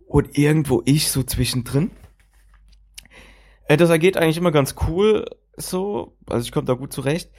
und 0.07 0.39
irgendwo 0.39 0.81
ich 0.87 1.11
so 1.11 1.23
zwischendrin. 1.23 1.91
Äh, 3.67 3.77
das 3.77 3.91
ergeht 3.91 4.17
eigentlich 4.17 4.39
immer 4.39 4.53
ganz 4.53 4.77
cool, 4.89 5.27
so, 5.59 6.17
also 6.27 6.43
ich 6.43 6.53
komme 6.53 6.67
da 6.67 6.73
gut 6.73 6.95
zurecht, 6.95 7.31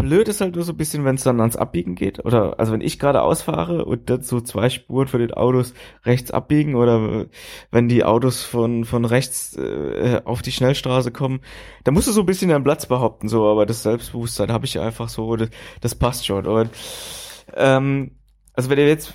Blöd 0.00 0.28
ist 0.28 0.40
halt 0.40 0.54
nur 0.54 0.64
so 0.64 0.72
ein 0.72 0.76
bisschen, 0.76 1.04
wenn 1.04 1.14
es 1.14 1.22
dann 1.22 1.40
ans 1.40 1.56
Abbiegen 1.56 1.94
geht. 1.94 2.24
Oder 2.24 2.58
also 2.58 2.72
wenn 2.72 2.80
ich 2.80 2.98
gerade 2.98 3.22
ausfahre 3.22 3.84
und 3.84 4.10
dann 4.10 4.22
so 4.22 4.40
zwei 4.40 4.68
Spuren 4.68 5.08
von 5.08 5.20
den 5.20 5.32
Autos 5.32 5.74
rechts 6.04 6.30
abbiegen 6.30 6.74
oder 6.74 7.26
wenn 7.70 7.88
die 7.88 8.04
Autos 8.04 8.42
von, 8.42 8.84
von 8.84 9.04
rechts 9.04 9.56
äh, 9.56 10.20
auf 10.24 10.42
die 10.42 10.52
Schnellstraße 10.52 11.10
kommen, 11.10 11.40
da 11.84 11.92
musst 11.92 12.08
du 12.08 12.12
so 12.12 12.20
ein 12.20 12.26
bisschen 12.26 12.50
deinen 12.50 12.64
Platz 12.64 12.86
behaupten, 12.86 13.28
so, 13.28 13.48
aber 13.48 13.66
das 13.66 13.82
Selbstbewusstsein 13.82 14.52
habe 14.52 14.66
ich 14.66 14.78
einfach 14.78 15.08
so, 15.08 15.36
das, 15.36 15.50
das 15.80 15.94
passt 15.94 16.26
schon. 16.26 16.46
Und, 16.46 16.70
ähm, 17.54 18.12
also 18.54 18.70
wenn 18.70 18.78
ihr 18.78 18.88
jetzt 18.88 19.14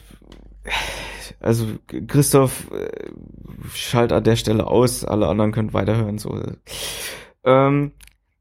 also 1.40 1.68
Christoph 2.08 2.72
äh, 2.72 3.12
schalt 3.74 4.12
an 4.12 4.24
der 4.24 4.36
Stelle 4.36 4.68
aus, 4.68 5.04
alle 5.04 5.28
anderen 5.28 5.52
können 5.52 5.74
weiterhören. 5.74 6.18
So. 6.18 6.42
Ähm, 7.44 7.92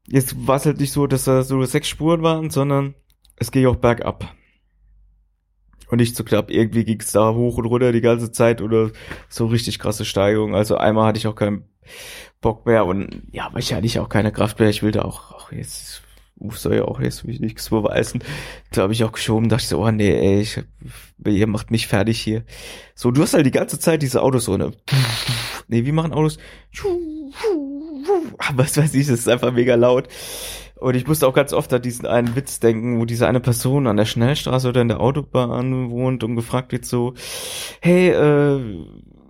jetzt 0.07 0.47
war 0.47 0.57
es 0.57 0.65
halt 0.65 0.79
nicht 0.79 0.91
so, 0.91 1.07
dass 1.07 1.25
da 1.25 1.43
so 1.43 1.63
sechs 1.63 1.87
Spuren 1.87 2.23
waren, 2.23 2.49
sondern 2.49 2.95
es 3.35 3.51
ging 3.51 3.65
auch 3.65 3.75
bergab. 3.75 4.33
Und 5.87 5.99
nicht 5.99 6.15
so 6.15 6.23
knapp, 6.23 6.49
irgendwie 6.49 6.83
ging 6.83 6.99
es 6.99 7.11
da 7.11 7.33
hoch 7.33 7.57
und 7.57 7.65
runter 7.65 7.91
die 7.91 8.01
ganze 8.01 8.31
Zeit 8.31 8.61
oder 8.61 8.89
so 9.29 9.45
richtig 9.45 9.77
krasse 9.77 10.03
Steigerung. 10.03 10.55
Also 10.55 10.77
einmal 10.77 11.07
hatte 11.07 11.19
ich 11.19 11.27
auch 11.27 11.35
keinen 11.35 11.65
Bock 12.41 12.65
mehr 12.65 12.85
und 12.85 13.21
ja, 13.31 13.45
aber 13.45 13.59
ich 13.59 13.73
hatte 13.73 13.85
ich 13.85 13.99
auch 13.99 14.09
keine 14.09 14.31
Kraft 14.31 14.59
mehr. 14.59 14.69
Ich 14.69 14.81
will 14.81 14.91
da 14.91 15.03
auch, 15.03 15.31
auch 15.31 15.51
jetzt 15.51 16.01
Uf 16.37 16.59
soll 16.59 16.75
ja 16.75 16.83
auch 16.83 16.99
jetzt 16.99 17.23
mich 17.23 17.39
nichts 17.39 17.69
beweisen. 17.69 18.21
Da 18.71 18.81
habe 18.81 18.93
ich 18.93 19.03
auch 19.05 19.13
geschoben, 19.13 19.47
dachte 19.47 19.63
ich 19.63 19.69
so, 19.69 19.81
oh 19.81 19.91
nee, 19.91 20.11
ey, 20.11 20.41
ich, 20.41 20.61
ihr 21.25 21.47
macht 21.47 21.71
mich 21.71 21.87
fertig 21.87 22.19
hier. 22.19 22.43
So, 22.93 23.11
du 23.11 23.21
hast 23.21 23.33
halt 23.33 23.45
die 23.45 23.51
ganze 23.51 23.79
Zeit 23.79 24.01
diese 24.01 24.21
Autos 24.21 24.45
so, 24.45 24.57
ne? 24.57 24.71
Nee, 25.67 25.85
wie 25.85 25.93
machen 25.93 26.13
Autos? 26.13 26.37
was 28.55 28.77
weiß 28.77 28.93
ich, 28.93 29.07
das 29.07 29.19
ist 29.19 29.29
einfach 29.29 29.51
mega 29.51 29.75
laut. 29.75 30.07
Und 30.75 30.95
ich 30.95 31.07
musste 31.07 31.27
auch 31.27 31.33
ganz 31.33 31.53
oft 31.53 31.71
an 31.73 31.81
diesen 31.81 32.05
einen 32.05 32.35
Witz 32.35 32.59
denken, 32.59 32.99
wo 32.99 33.05
diese 33.05 33.27
eine 33.27 33.39
Person 33.39 33.87
an 33.87 33.97
der 33.97 34.05
Schnellstraße 34.05 34.67
oder 34.67 34.81
in 34.81 34.89
der 34.89 34.99
Autobahn 34.99 35.89
wohnt 35.89 36.23
und 36.23 36.35
gefragt 36.35 36.73
wird 36.73 36.85
so, 36.85 37.13
hey, 37.81 38.09
äh, 38.09 38.85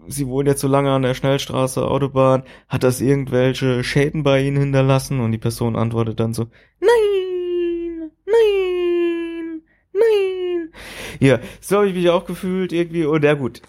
Sie 0.08 0.28
wohnen 0.28 0.48
jetzt 0.48 0.62
so 0.62 0.68
lange 0.68 0.92
an 0.92 1.02
der 1.02 1.16
Schnellstraße, 1.16 1.84
Autobahn, 1.84 2.44
hat 2.68 2.84
das 2.84 3.02
irgendwelche 3.02 3.84
Schäden 3.84 4.22
bei 4.22 4.42
Ihnen 4.42 4.58
hinterlassen? 4.58 5.20
Und 5.20 5.32
die 5.32 5.40
Person 5.40 5.76
antwortet 5.76 6.20
dann 6.20 6.34
so, 6.34 6.48
nein, 6.80 8.12
nein, 8.26 9.62
nein. 9.94 10.72
Ja, 11.20 11.40
so 11.60 11.78
habe 11.78 11.88
ich 11.88 11.96
mich 11.96 12.10
auch 12.10 12.26
gefühlt 12.26 12.72
irgendwie. 12.72 13.06
Und 13.06 13.24
ja 13.24 13.34
gut, 13.34 13.62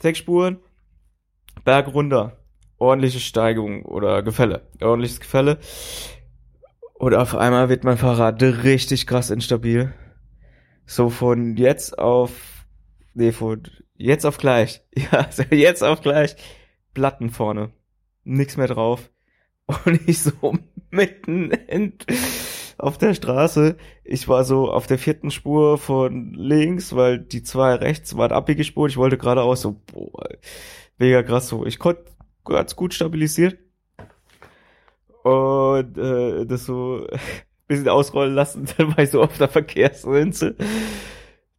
sechs 0.00 0.18
Spuren, 0.18 0.58
Berg 1.64 1.94
runter 1.94 2.39
ordentliche 2.80 3.20
Steigung 3.20 3.84
oder 3.84 4.22
Gefälle, 4.22 4.68
ordentliches 4.80 5.20
Gefälle. 5.20 5.58
Und 6.94 7.14
auf 7.14 7.36
einmal 7.36 7.68
wird 7.68 7.84
mein 7.84 7.96
Fahrrad 7.96 8.42
richtig 8.42 9.06
krass 9.06 9.30
instabil. 9.30 9.92
So 10.86 11.08
von 11.08 11.56
jetzt 11.56 11.98
auf, 11.98 12.66
nee, 13.14 13.32
von 13.32 13.62
jetzt 13.94 14.26
auf 14.26 14.38
gleich. 14.38 14.82
Ja, 14.96 15.20
also 15.20 15.44
jetzt 15.50 15.84
auf 15.84 16.00
gleich. 16.00 16.36
Platten 16.92 17.30
vorne. 17.30 17.70
Nix 18.24 18.56
mehr 18.56 18.66
drauf. 18.66 19.10
Und 19.66 20.00
ich 20.08 20.22
so 20.22 20.32
mitten 20.90 21.52
in, 21.52 21.94
auf 22.76 22.98
der 22.98 23.14
Straße. 23.14 23.76
Ich 24.04 24.28
war 24.28 24.44
so 24.44 24.70
auf 24.70 24.86
der 24.86 24.98
vierten 24.98 25.30
Spur 25.30 25.78
von 25.78 26.34
links, 26.34 26.96
weil 26.96 27.18
die 27.18 27.42
zwei 27.42 27.74
rechts 27.74 28.16
waren 28.16 28.32
abbiegespurt. 28.32 28.90
Ich 28.90 28.96
wollte 28.96 29.18
geradeaus 29.18 29.60
so, 29.60 29.80
boah, 29.86 30.28
mega 30.98 31.22
krass 31.22 31.48
so. 31.48 31.64
Ich 31.64 31.78
konnte 31.78 32.04
ganz 32.50 32.76
gut 32.76 32.94
stabilisiert. 32.94 33.58
Und 35.22 35.98
äh, 35.98 36.46
das 36.46 36.64
so 36.66 37.06
ein 37.10 37.20
bisschen 37.68 37.88
ausrollen 37.88 38.34
lassen, 38.34 38.66
dann 38.76 38.96
war 38.96 39.04
ich 39.04 39.10
so 39.10 39.22
auf 39.22 39.36
der 39.38 39.48
Verkehrsrinse. 39.48 40.56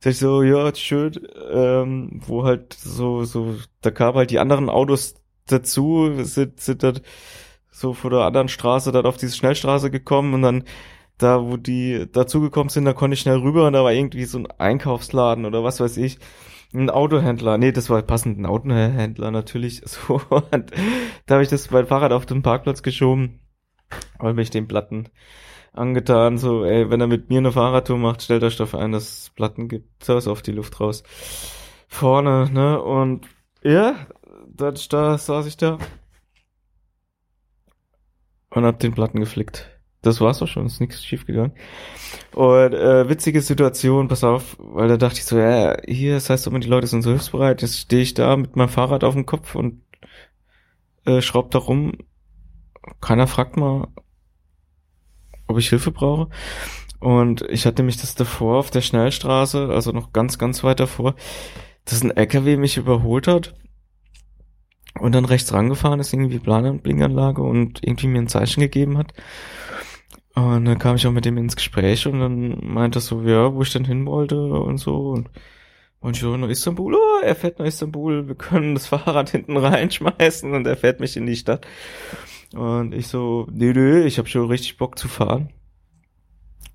Da 0.02 0.10
ich 0.10 0.18
so, 0.18 0.42
ja, 0.42 0.74
schön, 0.74 1.14
ähm, 1.52 2.22
wo 2.26 2.44
halt 2.44 2.74
so, 2.74 3.24
so, 3.24 3.56
da 3.82 3.92
kamen 3.92 4.18
halt 4.18 4.32
die 4.32 4.40
anderen 4.40 4.68
Autos 4.70 5.16
dazu, 5.46 6.12
sind, 6.24 6.60
sind 6.60 6.82
dann 6.82 7.02
so 7.70 7.94
vor 7.94 8.10
der 8.10 8.22
anderen 8.22 8.48
Straße 8.48 8.92
dann 8.92 9.06
auf 9.06 9.18
diese 9.18 9.36
Schnellstraße 9.36 9.92
gekommen 9.92 10.34
und 10.34 10.42
dann 10.42 10.64
da, 11.18 11.44
wo 11.44 11.58
die 11.58 12.08
dazugekommen 12.12 12.70
sind, 12.70 12.86
da 12.86 12.94
konnte 12.94 13.14
ich 13.14 13.22
schnell 13.22 13.38
rüber 13.38 13.68
und 13.68 13.74
da 13.74 13.84
war 13.84 13.94
irgendwie 13.94 14.26
so 14.26 14.40
ein 14.40 14.48
Einkaufsladen 14.50 15.46
oder 15.46 15.64
was 15.64 15.80
weiß 15.80 15.98
ich. 15.98 16.18
Ein 16.74 16.90
Autohändler, 16.90 17.58
nee, 17.58 17.72
das 17.74 17.90
war 17.90 18.02
passend, 18.02 18.40
ein 18.40 18.46
Autohändler 18.46 19.32
natürlich. 19.32 19.82
So, 19.86 20.22
und 20.30 20.72
da 21.26 21.36
habe 21.36 21.44
ich 21.44 21.50
das 21.50 21.70
mein 21.72 21.86
Fahrrad 21.88 22.14
auf 22.14 22.26
den 22.26 22.42
Parkplatz 22.42 22.82
geschoben, 22.82 23.42
weil 24.20 24.34
mich 24.34 24.50
den 24.50 24.68
Platten 24.68 25.10
angetan, 25.74 26.38
so, 26.38 26.64
ey, 26.66 26.90
wenn 26.90 27.02
er 27.02 27.08
mit 27.08 27.30
mir 27.30 27.40
eine 27.40 27.52
Fahrradtour 27.52 27.98
macht, 27.98 28.22
stellt 28.22 28.44
euch 28.44 28.58
dafür 28.58 28.80
ein, 28.80 28.92
dass 28.92 29.04
es 29.04 29.30
Platten 29.32 29.68
gibt, 29.68 30.04
so 30.04 30.18
ist 30.18 30.28
auf 30.28 30.42
die 30.42 30.52
Luft 30.52 30.80
raus. 30.80 31.04
Vorne, 31.88 32.50
ne, 32.52 32.82
und 32.82 33.28
ja, 33.64 33.96
da, 34.48 34.72
da 34.72 35.18
saß 35.18 35.46
ich 35.48 35.58
da 35.58 35.78
und 38.50 38.66
hab 38.66 38.80
den 38.80 38.94
Platten 38.94 39.20
geflickt. 39.20 39.71
Das 40.02 40.20
war's 40.20 40.42
auch 40.42 40.48
schon, 40.48 40.66
ist 40.66 40.82
nichts 40.82 41.04
schief 41.04 41.26
gegangen. 41.26 41.54
Und 42.34 42.74
äh, 42.74 43.08
witzige 43.08 43.42
Situation, 43.42 44.08
pass 44.08 44.24
auf, 44.24 44.58
weil 44.60 44.88
da 44.88 44.98
dachte 44.98 45.20
ich 45.20 45.26
so, 45.26 45.38
ja, 45.38 45.78
hier, 45.88 46.16
das 46.16 46.30
heißt 46.30 46.48
immer, 46.48 46.60
die 46.60 46.68
Leute 46.68 46.88
sind 46.88 47.04
so 47.04 47.12
hilfsbereit. 47.12 47.62
Jetzt 47.62 47.80
stehe 47.80 48.02
ich 48.02 48.14
da 48.14 48.36
mit 48.36 48.56
meinem 48.56 48.70
Fahrrad 48.70 49.04
auf 49.04 49.14
dem 49.14 49.26
Kopf 49.26 49.56
und 49.56 49.82
äh, 51.06 51.22
schraub 51.22 51.52
da 51.52 51.60
rum. 51.60 51.94
Keiner 53.00 53.28
fragt 53.28 53.58
mal, 53.58 53.88
ob 55.48 55.58
ich 55.60 55.70
Hilfe 55.70 55.92
brauche. 55.92 56.30
Und 57.00 57.44
ich 57.50 57.66
hatte 57.66 57.84
mich 57.84 57.98
das 57.98 58.16
davor 58.16 58.58
auf 58.58 58.72
der 58.72 58.82
Schnellstraße, 58.82 59.70
also 59.70 59.92
noch 59.92 60.14
ganz, 60.14 60.38
ganz 60.38 60.64
weit 60.64 60.80
davor, 60.80 61.16
dass 61.86 62.04
ein 62.04 62.16
LKW 62.16 62.58
mich 62.58 62.78
überholt 62.78 63.28
hat 63.28 63.56
und 65.00 65.14
dann 65.14 65.26
rechts 65.26 65.52
rangefahren 65.54 66.00
ist, 66.00 66.14
irgendwie 66.14 66.40
Plan- 66.40 66.66
und 66.66 66.84
Blinkanlage 66.84 67.42
und 67.42 67.84
irgendwie 67.84 68.08
mir 68.08 68.20
ein 68.20 68.28
Zeichen 68.28 68.62
gegeben 68.62 68.98
hat. 68.98 69.14
Und 70.36 70.66
dann 70.66 70.80
kam 70.80 70.96
ich 70.96 71.06
auch 71.06 71.12
mit 71.12 71.26
dem 71.26 71.38
ins 71.38 71.56
Gespräch 71.56 72.08
und 72.08 72.20
dann 72.20 72.74
meinte 72.74 73.00
er 73.00 73.02
so, 73.02 73.22
ja, 73.24 73.54
wo 73.54 73.62
ich 73.64 73.74
denn 73.74 73.86
hin 73.86 74.06
wollte 74.06 74.42
und 74.42 74.78
so. 74.78 75.10
Und 75.10 75.30
und 76.02 76.16
ich 76.16 76.22
so, 76.22 76.36
nach 76.36 76.50
Istanbul, 76.50 76.96
oh, 76.96 77.22
er 77.24 77.36
fährt 77.36 77.60
nach 77.60 77.66
Istanbul, 77.68 78.28
wir 78.28 78.36
können 78.36 78.74
das 78.74 78.88
Fahrrad 78.88 79.30
hinten 79.30 79.56
reinschmeißen 79.56 80.52
und 80.54 80.66
er 80.66 80.76
fährt 80.76 81.00
mich 81.00 81.16
in 81.16 81.28
die 81.28 81.36
Stadt. 81.36 81.68
Und 82.54 82.94
ich 82.94 83.08
so, 83.08 83.48
nee, 83.52 83.72
nee, 83.72 84.02
ich 84.02 84.18
habe 84.18 84.28
schon 84.28 84.48
richtig 84.48 84.78
Bock 84.78 84.98
zu 84.98 85.08
fahren. 85.08 85.50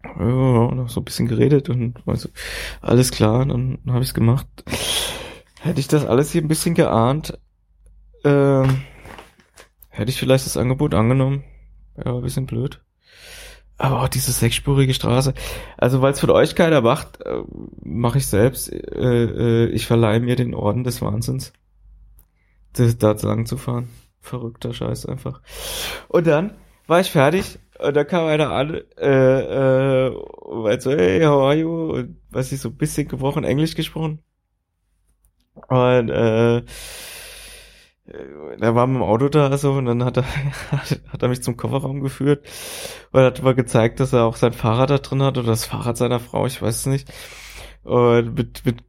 Ja, 0.04 0.25
noch 0.75 0.88
so 0.88 1.00
ein 1.00 1.04
bisschen 1.04 1.26
geredet 1.26 1.68
und 1.68 1.96
also, 2.06 2.28
alles 2.80 3.10
klar, 3.10 3.44
dann 3.44 3.78
habe 3.88 4.02
ich 4.02 4.10
es 4.10 4.14
gemacht. 4.14 4.46
Hätte 5.60 5.80
ich 5.80 5.88
das 5.88 6.06
alles 6.06 6.30
hier 6.30 6.42
ein 6.42 6.48
bisschen 6.48 6.75
geahnt, 6.75 7.36
äh, 8.22 8.62
hätte 9.88 10.10
ich 10.10 10.20
vielleicht 10.20 10.46
das 10.46 10.56
Angebot 10.56 10.94
angenommen. 10.94 11.42
Ja, 11.96 12.14
ein 12.14 12.22
bisschen 12.22 12.46
blöd. 12.46 12.80
Aber 13.78 14.02
auch 14.02 14.09
diese 14.09 14.33
sechsspurige 14.33 14.95
Straße. 14.95 15.35
Also 15.76 16.00
weil 16.00 16.12
es 16.12 16.21
für 16.21 16.33
euch 16.33 16.54
keiner 16.54 16.80
macht, 16.80 17.21
äh, 17.25 17.42
mache 17.83 18.18
ich 18.18 18.26
selbst. 18.26 18.73
Äh, 18.73 19.25
äh, 19.25 19.66
ich 19.66 19.87
verleihe 19.87 20.21
mir 20.21 20.37
den 20.37 20.54
Orden 20.54 20.85
des 20.85 21.02
Wahnsinns. 21.02 21.52
Das, 22.73 22.97
da 22.97 23.12
lang 23.12 23.47
zu 23.47 23.56
fahren. 23.56 23.88
Verrückter 24.21 24.73
Scheiß 24.73 25.06
einfach. 25.06 25.42
Und 26.09 26.26
dann 26.26 26.54
war 26.87 27.00
ich 27.00 27.11
fertig 27.11 27.59
und 27.78 27.95
da 27.95 28.04
kam 28.04 28.26
einer 28.26 28.50
an, 28.50 28.80
äh, 28.99 30.06
äh, 30.06 30.11
weil 30.11 30.80
so, 30.80 30.90
hey, 30.92 31.21
how 31.23 31.42
are 31.42 31.54
you? 31.54 31.92
Und 31.92 32.21
was 32.30 32.52
ich 32.52 32.61
so 32.61 32.71
ein 32.71 32.76
bisschen 32.76 33.09
gebrochen 33.09 33.45
Englisch 33.45 33.75
gesprochen. 33.75 34.21
Und 35.68 36.11
äh, 36.11 36.62
er 38.08 38.75
war 38.75 38.86
mit 38.86 38.96
dem 38.96 39.02
Auto 39.02 39.28
da 39.28 39.56
so 39.58 39.72
und 39.72 39.86
dann 39.86 40.04
hat 40.04 40.16
er, 40.16 40.25
hat 40.72 41.22
er 41.22 41.28
mich 41.28 41.42
zum 41.42 41.56
Kofferraum 41.56 42.00
geführt 42.02 42.46
und 43.12 43.20
hat 43.20 43.42
mal 43.42 43.54
gezeigt, 43.54 44.00
dass 44.00 44.12
er 44.12 44.25
auch 44.25 44.36
sein 44.36 44.52
Fahrrad 44.52 44.90
da 44.90 44.98
drin 44.98 45.22
hat 45.22 45.38
oder 45.38 45.48
das 45.48 45.64
Fahrrad 45.64 45.96
seiner 45.96 46.20
Frau, 46.20 46.46
ich 46.46 46.62
weiß 46.62 46.76
es 46.76 46.86
nicht. 46.86 47.12
Und 47.82 48.34
mit, 48.34 48.64
mit 48.64 48.84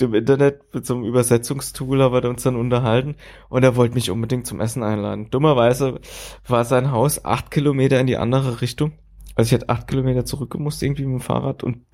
dem 0.00 0.14
Internet, 0.14 0.74
mit 0.74 0.86
so 0.86 0.94
einem 0.94 1.04
Übersetzungstool 1.04 2.02
haben 2.02 2.14
wir 2.14 2.28
uns 2.28 2.42
dann 2.42 2.56
unterhalten 2.56 3.16
und 3.48 3.62
er 3.62 3.76
wollte 3.76 3.94
mich 3.94 4.10
unbedingt 4.10 4.46
zum 4.46 4.60
Essen 4.60 4.82
einladen. 4.82 5.30
Dummerweise 5.30 6.00
war 6.46 6.64
sein 6.64 6.90
Haus 6.90 7.24
acht 7.24 7.50
Kilometer 7.50 8.00
in 8.00 8.06
die 8.06 8.16
andere 8.16 8.60
Richtung. 8.60 8.92
Also 9.36 9.48
ich 9.48 9.52
hätte 9.52 9.68
acht 9.68 9.88
Kilometer 9.88 10.24
zurückgemusst 10.24 10.82
irgendwie 10.82 11.06
mit 11.06 11.20
dem 11.20 11.20
Fahrrad 11.20 11.62
und 11.62 11.84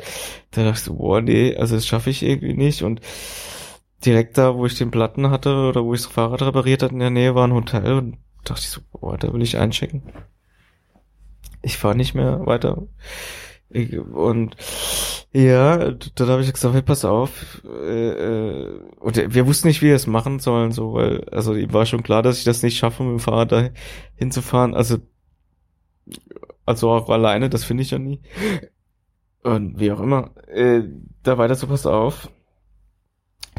da 0.51 0.63
dachte 0.63 0.79
ich 0.79 0.85
so, 0.85 0.95
boah, 0.95 1.21
nee, 1.21 1.57
also 1.57 1.75
das 1.75 1.87
schaffe 1.87 2.11
ich 2.11 2.23
irgendwie 2.23 2.55
nicht 2.55 2.83
und 2.83 3.01
direkt 4.05 4.39
da, 4.39 4.55
wo 4.57 4.67
ich 4.67 4.77
den 4.77 4.91
Platten 4.91 5.31
hatte 5.31 5.69
oder 5.69 5.85
wo 5.85 5.95
ich 5.95 6.03
das 6.03 6.13
Fahrrad 6.13 6.43
repariert 6.43 6.83
hatte, 6.83 6.95
in 6.95 7.01
der 7.01 7.11
Nähe 7.11 7.35
war 7.35 7.47
ein 7.47 7.55
Hotel 7.55 7.93
und 7.95 8.19
dachte 8.45 8.63
ich 8.63 8.71
so, 8.71 8.81
boah, 8.93 9.19
da 9.19 9.33
will 9.33 9.43
ich 9.43 9.59
einchecken. 9.59 10.03
Ich 11.63 11.77
fahre 11.77 11.97
nicht 11.97 12.15
mehr 12.15 12.47
weiter. 12.47 12.87
Ich, 13.69 13.97
und 13.99 14.57
ja, 15.33 15.93
dann 15.93 16.29
habe 16.29 16.43
ich 16.43 16.53
gesagt, 16.53 16.75
hey, 16.75 16.83
pass 16.83 17.05
auf. 17.05 17.63
Äh, 17.65 18.09
äh, 18.11 18.81
und 18.99 19.35
wir 19.35 19.47
wussten 19.47 19.69
nicht, 19.69 19.83
wie 19.83 19.89
wir 19.89 19.95
es 19.95 20.07
machen 20.07 20.41
sollen, 20.41 20.73
so, 20.73 20.95
weil, 20.95 21.25
also 21.31 21.55
ihm 21.55 21.73
war 21.73 21.87
schon 21.87 22.03
klar, 22.03 22.23
dass 22.23 22.39
ich 22.39 22.45
das 22.45 22.63
nicht 22.63 22.79
schaffe, 22.79 23.03
mit 23.03 23.13
dem 23.13 23.21
Fahrrad 23.21 23.53
da 23.53 23.69
hinzufahren. 24.17 24.75
Also, 24.75 24.99
also 26.65 26.91
auch 26.91 27.11
alleine, 27.11 27.51
das 27.51 27.65
finde 27.65 27.83
ich 27.83 27.91
ja 27.91 27.99
nie. 27.99 28.21
Und 29.43 29.79
wie 29.79 29.93
auch 29.93 30.01
immer. 30.01 30.31
Äh, 30.49 30.83
da 31.23 31.39
weiter 31.39 31.55
so, 31.55 31.67
pass 31.67 31.87
auf 31.87 32.29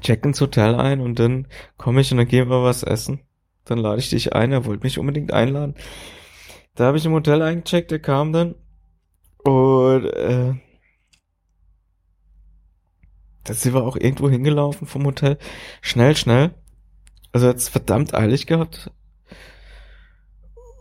check 0.02 0.26
ins 0.26 0.42
Hotel 0.42 0.76
ein 0.76 1.02
und 1.02 1.20
dann 1.20 1.48
komme 1.78 2.02
ich 2.02 2.12
und 2.12 2.18
dann 2.18 2.28
gehen 2.28 2.50
wir 2.50 2.64
was 2.64 2.84
essen. 2.84 3.22
Dann 3.66 3.78
lade 3.78 4.00
ich 4.00 4.10
dich 4.10 4.34
ein, 4.34 4.52
er 4.52 4.66
wollte 4.66 4.84
mich 4.84 5.00
unbedingt 5.00 5.34
einladen. 5.34 5.76
Da 6.76 6.86
habe 6.86 6.98
ich 6.98 7.06
im 7.06 7.14
Hotel 7.14 7.42
eingecheckt, 7.42 7.92
er 7.92 8.00
kam 8.00 8.34
dann 8.34 8.56
und 9.44 10.06
äh, 10.06 10.54
da 13.44 13.54
sind 13.54 13.74
wir 13.74 13.84
auch 13.84 13.96
irgendwo 13.96 14.30
hingelaufen 14.30 14.88
vom 14.88 15.06
Hotel. 15.06 15.38
Schnell, 15.82 16.16
schnell. 16.16 16.54
Also 17.32 17.48
hat 17.48 17.58
es 17.58 17.70
verdammt 17.70 18.14
eilig 18.14 18.46
gehabt. 18.46 18.92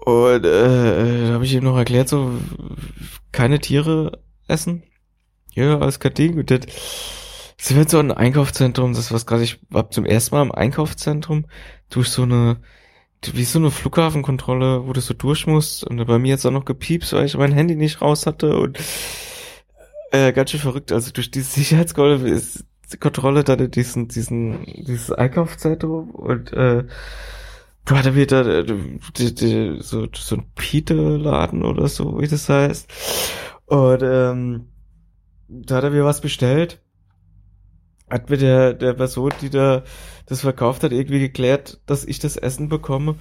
Und 0.04 0.44
äh, 0.44 1.26
da 1.28 1.34
habe 1.34 1.44
ich 1.44 1.54
ihm 1.54 1.64
noch 1.64 1.76
erklärt, 1.76 2.08
so 2.08 2.32
keine 3.32 3.60
Tiere 3.60 4.20
essen. 4.48 4.82
Ja, 5.52 5.78
alles 5.78 6.00
kein 6.00 6.14
Ding. 6.14 6.38
Und 6.38 6.50
das, 6.50 6.60
Sie 7.62 7.76
wird 7.76 7.90
so 7.90 7.98
ein 7.98 8.10
Einkaufszentrum, 8.10 8.94
das 8.94 9.12
was 9.12 9.26
gerade 9.26 9.42
ich 9.42 9.60
war 9.68 9.90
zum 9.90 10.06
ersten 10.06 10.34
Mal 10.34 10.42
im 10.42 10.50
Einkaufszentrum 10.50 11.44
durch 11.90 12.08
so 12.08 12.22
eine 12.22 12.56
wie 13.34 13.44
so 13.44 13.58
eine 13.58 13.70
Flughafenkontrolle, 13.70 14.86
wo 14.86 14.94
du 14.94 15.02
so 15.02 15.12
durch 15.12 15.46
musst 15.46 15.84
und 15.84 16.02
bei 16.06 16.18
mir 16.18 16.30
jetzt 16.30 16.46
auch 16.46 16.52
noch 16.52 16.64
gepiepst, 16.64 17.12
weil 17.12 17.26
ich 17.26 17.36
mein 17.36 17.52
Handy 17.52 17.76
nicht 17.76 18.00
raus 18.00 18.24
hatte 18.24 18.56
und 18.56 18.78
äh, 20.10 20.32
ganz 20.32 20.50
schön 20.50 20.60
verrückt. 20.60 20.90
Also 20.90 21.12
durch 21.12 21.30
diese 21.30 21.50
Sicherheitskontrolle 21.60 22.30
ist 22.30 22.64
die 22.94 22.96
Kontrolle 22.96 23.44
da 23.44 23.56
diesen 23.56 24.08
diesen 24.08 24.64
dieses 24.64 25.12
Einkaufszentrum 25.12 26.12
und 26.12 26.54
äh, 26.54 26.84
du 27.84 27.94
hatte 27.94 28.14
wieder 28.16 28.62
die, 28.64 29.34
die, 29.34 29.76
so 29.80 30.08
so 30.14 30.36
ein 30.36 30.46
Pite-Laden 30.54 31.62
oder 31.62 31.88
so, 31.88 32.22
wie 32.22 32.26
das 32.26 32.48
heißt. 32.48 32.90
Und 33.66 34.00
ähm, 34.02 34.68
da 35.46 35.76
hat 35.76 35.84
er 35.84 35.90
mir 35.90 36.06
was 36.06 36.22
bestellt 36.22 36.80
hat 38.10 38.28
mir 38.30 38.36
der, 38.36 38.74
der 38.74 38.94
Person, 38.94 39.32
die 39.40 39.50
da 39.50 39.84
das 40.26 40.40
verkauft 40.42 40.82
hat, 40.82 40.92
irgendwie 40.92 41.20
geklärt, 41.20 41.80
dass 41.86 42.04
ich 42.04 42.18
das 42.18 42.36
Essen 42.36 42.68
bekomme. 42.68 43.16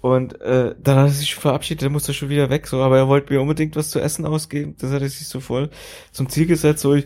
Und 0.00 0.40
äh, 0.40 0.74
dann 0.82 0.96
hat 0.96 1.06
er 1.06 1.12
sich 1.12 1.36
verabschiedet, 1.36 1.82
der 1.82 1.90
musste 1.90 2.12
schon 2.12 2.28
wieder 2.28 2.50
weg, 2.50 2.66
so, 2.66 2.80
aber 2.82 2.98
er 2.98 3.06
wollte 3.06 3.32
mir 3.32 3.40
unbedingt 3.40 3.76
was 3.76 3.90
zu 3.90 4.00
essen 4.00 4.26
ausgeben. 4.26 4.74
Das 4.80 4.90
hat 4.90 5.00
er 5.00 5.08
sich 5.08 5.28
so 5.28 5.38
voll 5.38 5.70
zum 6.10 6.28
Ziel 6.28 6.46
gesetzt, 6.46 6.80
so 6.80 6.94
ich, 6.94 7.04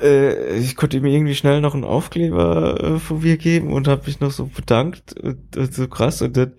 äh, 0.00 0.56
ich 0.56 0.76
konnte 0.76 0.96
ihm 0.98 1.04
irgendwie 1.04 1.34
schnell 1.34 1.60
noch 1.60 1.74
einen 1.74 1.82
Aufkleber 1.82 2.80
äh, 2.80 2.98
von 3.00 3.22
mir 3.22 3.36
geben 3.38 3.72
und 3.72 3.88
habe 3.88 4.06
mich 4.06 4.20
noch 4.20 4.30
so 4.30 4.46
bedankt 4.46 5.18
und, 5.18 5.56
und 5.56 5.74
so 5.74 5.88
krass 5.88 6.22
und 6.22 6.36
dann, 6.36 6.52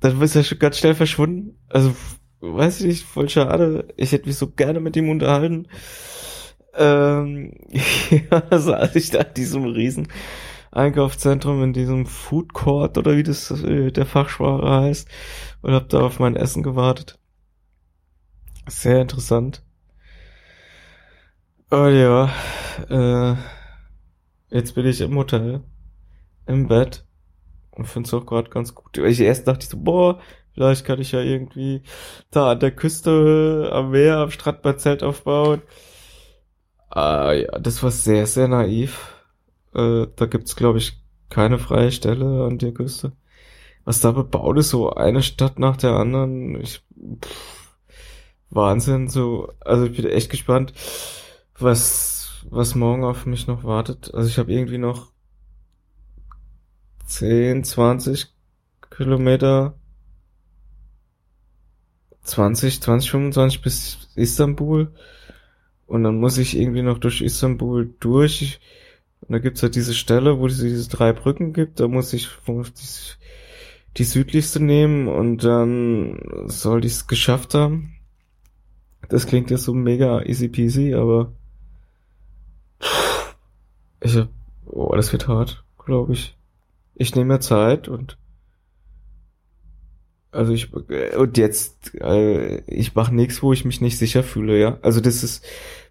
dann 0.00 0.20
ist 0.20 0.36
er 0.36 0.44
schon 0.44 0.58
ganz 0.58 0.78
schnell 0.78 0.94
verschwunden. 0.94 1.56
Also, 1.70 1.94
weiß 2.40 2.80
ich 2.80 2.86
nicht, 2.86 3.04
voll 3.04 3.30
schade. 3.30 3.88
Ich 3.96 4.12
hätte 4.12 4.26
mich 4.26 4.36
so 4.36 4.50
gerne 4.50 4.80
mit 4.80 4.94
ihm 4.96 5.08
unterhalten. 5.08 5.68
Ähm, 6.76 7.52
ja, 8.30 8.58
saß 8.58 8.94
ich 8.96 9.10
da 9.10 9.20
in 9.20 9.34
diesem 9.34 9.64
riesen 9.64 10.08
Einkaufszentrum, 10.70 11.62
in 11.62 11.72
diesem 11.72 12.06
Food 12.06 12.52
Court 12.52 12.98
oder 12.98 13.16
wie 13.16 13.22
das 13.22 13.50
äh, 13.50 13.92
der 13.92 14.06
Fachsprache 14.06 14.68
heißt 14.68 15.08
und 15.62 15.72
hab 15.72 15.88
da 15.88 16.00
auf 16.00 16.18
mein 16.18 16.36
Essen 16.36 16.62
gewartet. 16.62 17.18
Sehr 18.66 19.00
interessant. 19.00 19.62
Oh 21.70 21.86
ja, 21.86 22.30
äh, 22.88 23.36
jetzt 24.50 24.74
bin 24.74 24.86
ich 24.86 25.00
im 25.00 25.16
Hotel, 25.16 25.62
im 26.46 26.68
Bett 26.68 27.04
und 27.72 27.86
find's 27.86 28.14
auch 28.14 28.26
gerade 28.26 28.50
ganz 28.50 28.74
gut. 28.74 28.98
Ich 28.98 29.20
erst 29.20 29.48
dachte 29.48 29.64
ich 29.64 29.68
so, 29.68 29.78
boah, 29.78 30.20
vielleicht 30.52 30.84
kann 30.84 31.00
ich 31.00 31.12
ja 31.12 31.20
irgendwie 31.20 31.82
da 32.30 32.52
an 32.52 32.60
der 32.60 32.70
Küste, 32.70 33.70
am 33.72 33.90
Meer, 33.90 34.18
am 34.18 34.30
Strand 34.30 34.64
mein 34.64 34.78
Zelt 34.78 35.02
aufbauen. 35.02 35.62
Ah, 36.90 37.32
ja, 37.32 37.58
das 37.58 37.82
war 37.82 37.90
sehr, 37.90 38.26
sehr 38.26 38.48
naiv. 38.48 39.14
Äh, 39.74 40.06
da 40.16 40.26
gibt's, 40.26 40.56
glaube 40.56 40.78
ich, 40.78 41.00
keine 41.30 41.58
freie 41.58 41.92
Stelle 41.92 42.44
an 42.46 42.58
der 42.58 42.72
Küste. 42.72 43.12
Was 43.84 44.00
da 44.00 44.12
bebaut 44.12 44.58
ist, 44.58 44.70
so 44.70 44.92
eine 44.94 45.22
Stadt 45.22 45.58
nach 45.58 45.76
der 45.78 45.92
anderen. 45.94 46.60
Ich, 46.60 46.84
pff, 47.24 47.76
Wahnsinn, 48.50 49.08
so. 49.08 49.52
Also 49.60 49.86
ich 49.86 49.96
bin 49.96 50.06
echt 50.10 50.30
gespannt, 50.30 50.74
was, 51.58 52.44
was 52.50 52.74
morgen 52.74 53.04
auf 53.04 53.26
mich 53.26 53.46
noch 53.46 53.64
wartet. 53.64 54.14
Also 54.14 54.28
ich 54.28 54.38
habe 54.38 54.52
irgendwie 54.52 54.78
noch 54.78 55.12
10, 57.06 57.64
20 57.64 58.34
Kilometer 58.90 59.74
20, 62.22 62.80
20, 62.82 63.10
25 63.10 63.62
bis 63.62 64.08
Istanbul. 64.14 64.92
Und 65.86 66.04
dann 66.04 66.18
muss 66.18 66.38
ich 66.38 66.56
irgendwie 66.56 66.82
noch 66.82 66.98
durch 66.98 67.20
Istanbul 67.20 67.94
durch. 68.00 68.60
Und 69.20 69.32
da 69.32 69.38
gibt's 69.38 69.62
halt 69.62 69.74
diese 69.74 69.94
Stelle, 69.94 70.38
wo 70.38 70.46
es 70.46 70.58
diese 70.58 70.88
drei 70.88 71.12
Brücken 71.12 71.52
gibt. 71.52 71.80
Da 71.80 71.88
muss 71.88 72.12
ich 72.12 72.28
die 73.96 74.04
südlichste 74.04 74.60
nehmen 74.62 75.08
und 75.08 75.44
dann 75.44 76.18
sollte 76.46 76.86
ich 76.86 76.94
es 76.94 77.06
geschafft 77.06 77.54
haben. 77.54 77.94
Das 79.08 79.26
klingt 79.26 79.50
jetzt 79.50 79.64
so 79.64 79.74
mega 79.74 80.22
easy 80.22 80.48
peasy, 80.48 80.94
aber 80.94 81.32
ich 84.00 84.16
hab, 84.16 84.28
oh, 84.66 84.94
das 84.96 85.12
wird 85.12 85.28
hart, 85.28 85.64
glaube 85.84 86.14
ich. 86.14 86.36
Ich 86.94 87.14
nehme 87.14 87.34
mir 87.34 87.40
Zeit 87.40 87.88
und 87.88 88.18
also 90.34 90.52
ich 90.52 90.72
und 90.72 91.38
jetzt 91.38 91.94
äh, 91.94 92.60
ich 92.66 92.94
mache 92.94 93.14
nichts, 93.14 93.42
wo 93.42 93.52
ich 93.52 93.64
mich 93.64 93.80
nicht 93.80 93.98
sicher 93.98 94.22
fühle, 94.22 94.58
ja. 94.58 94.78
Also 94.82 95.00
das 95.00 95.22
ist 95.22 95.44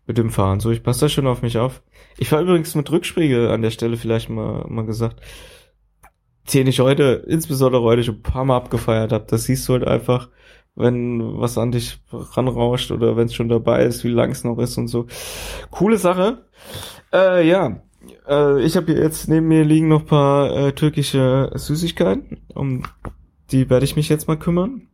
mit 0.05 0.17
dem 0.17 0.29
Fahren 0.29 0.59
so. 0.59 0.71
Ich 0.71 0.83
passe 0.83 1.01
da 1.01 1.09
schon 1.09 1.27
auf 1.27 1.41
mich 1.41 1.57
auf. 1.57 1.81
Ich 2.17 2.31
war 2.31 2.41
übrigens 2.41 2.75
mit 2.75 2.91
Rückspiegel 2.91 3.49
an 3.49 3.61
der 3.61 3.71
Stelle 3.71 3.97
vielleicht 3.97 4.29
mal 4.29 4.65
mal 4.67 4.85
gesagt, 4.85 5.21
den 6.53 6.67
ich 6.67 6.79
heute 6.79 7.23
insbesondere 7.27 7.83
heute 7.83 8.03
schon 8.03 8.15
ein 8.15 8.21
paar 8.21 8.45
Mal 8.45 8.57
abgefeiert 8.57 9.11
habe. 9.11 9.25
Das 9.27 9.45
siehst 9.45 9.67
du 9.67 9.73
halt 9.73 9.87
einfach, 9.87 10.29
wenn 10.75 11.39
was 11.39 11.57
an 11.57 11.71
dich 11.71 11.99
ranrauscht 12.11 12.91
oder 12.91 13.15
wenn 13.15 13.27
es 13.27 13.33
schon 13.33 13.49
dabei 13.49 13.85
ist, 13.85 14.03
wie 14.03 14.09
lang 14.09 14.31
es 14.31 14.43
noch 14.43 14.59
ist 14.59 14.77
und 14.77 14.87
so. 14.87 15.07
Coole 15.71 15.97
Sache. 15.97 16.45
Äh, 17.13 17.47
ja, 17.47 17.81
äh, 18.27 18.61
ich 18.61 18.75
habe 18.75 18.91
jetzt 18.93 19.29
neben 19.29 19.47
mir 19.47 19.63
liegen 19.63 19.87
noch 19.87 20.05
paar 20.05 20.51
äh, 20.55 20.71
türkische 20.73 21.51
Süßigkeiten. 21.53 22.41
Um 22.53 22.83
die 23.51 23.69
werde 23.69 23.85
ich 23.85 23.95
mich 23.95 24.09
jetzt 24.09 24.27
mal 24.27 24.37
kümmern. 24.37 24.87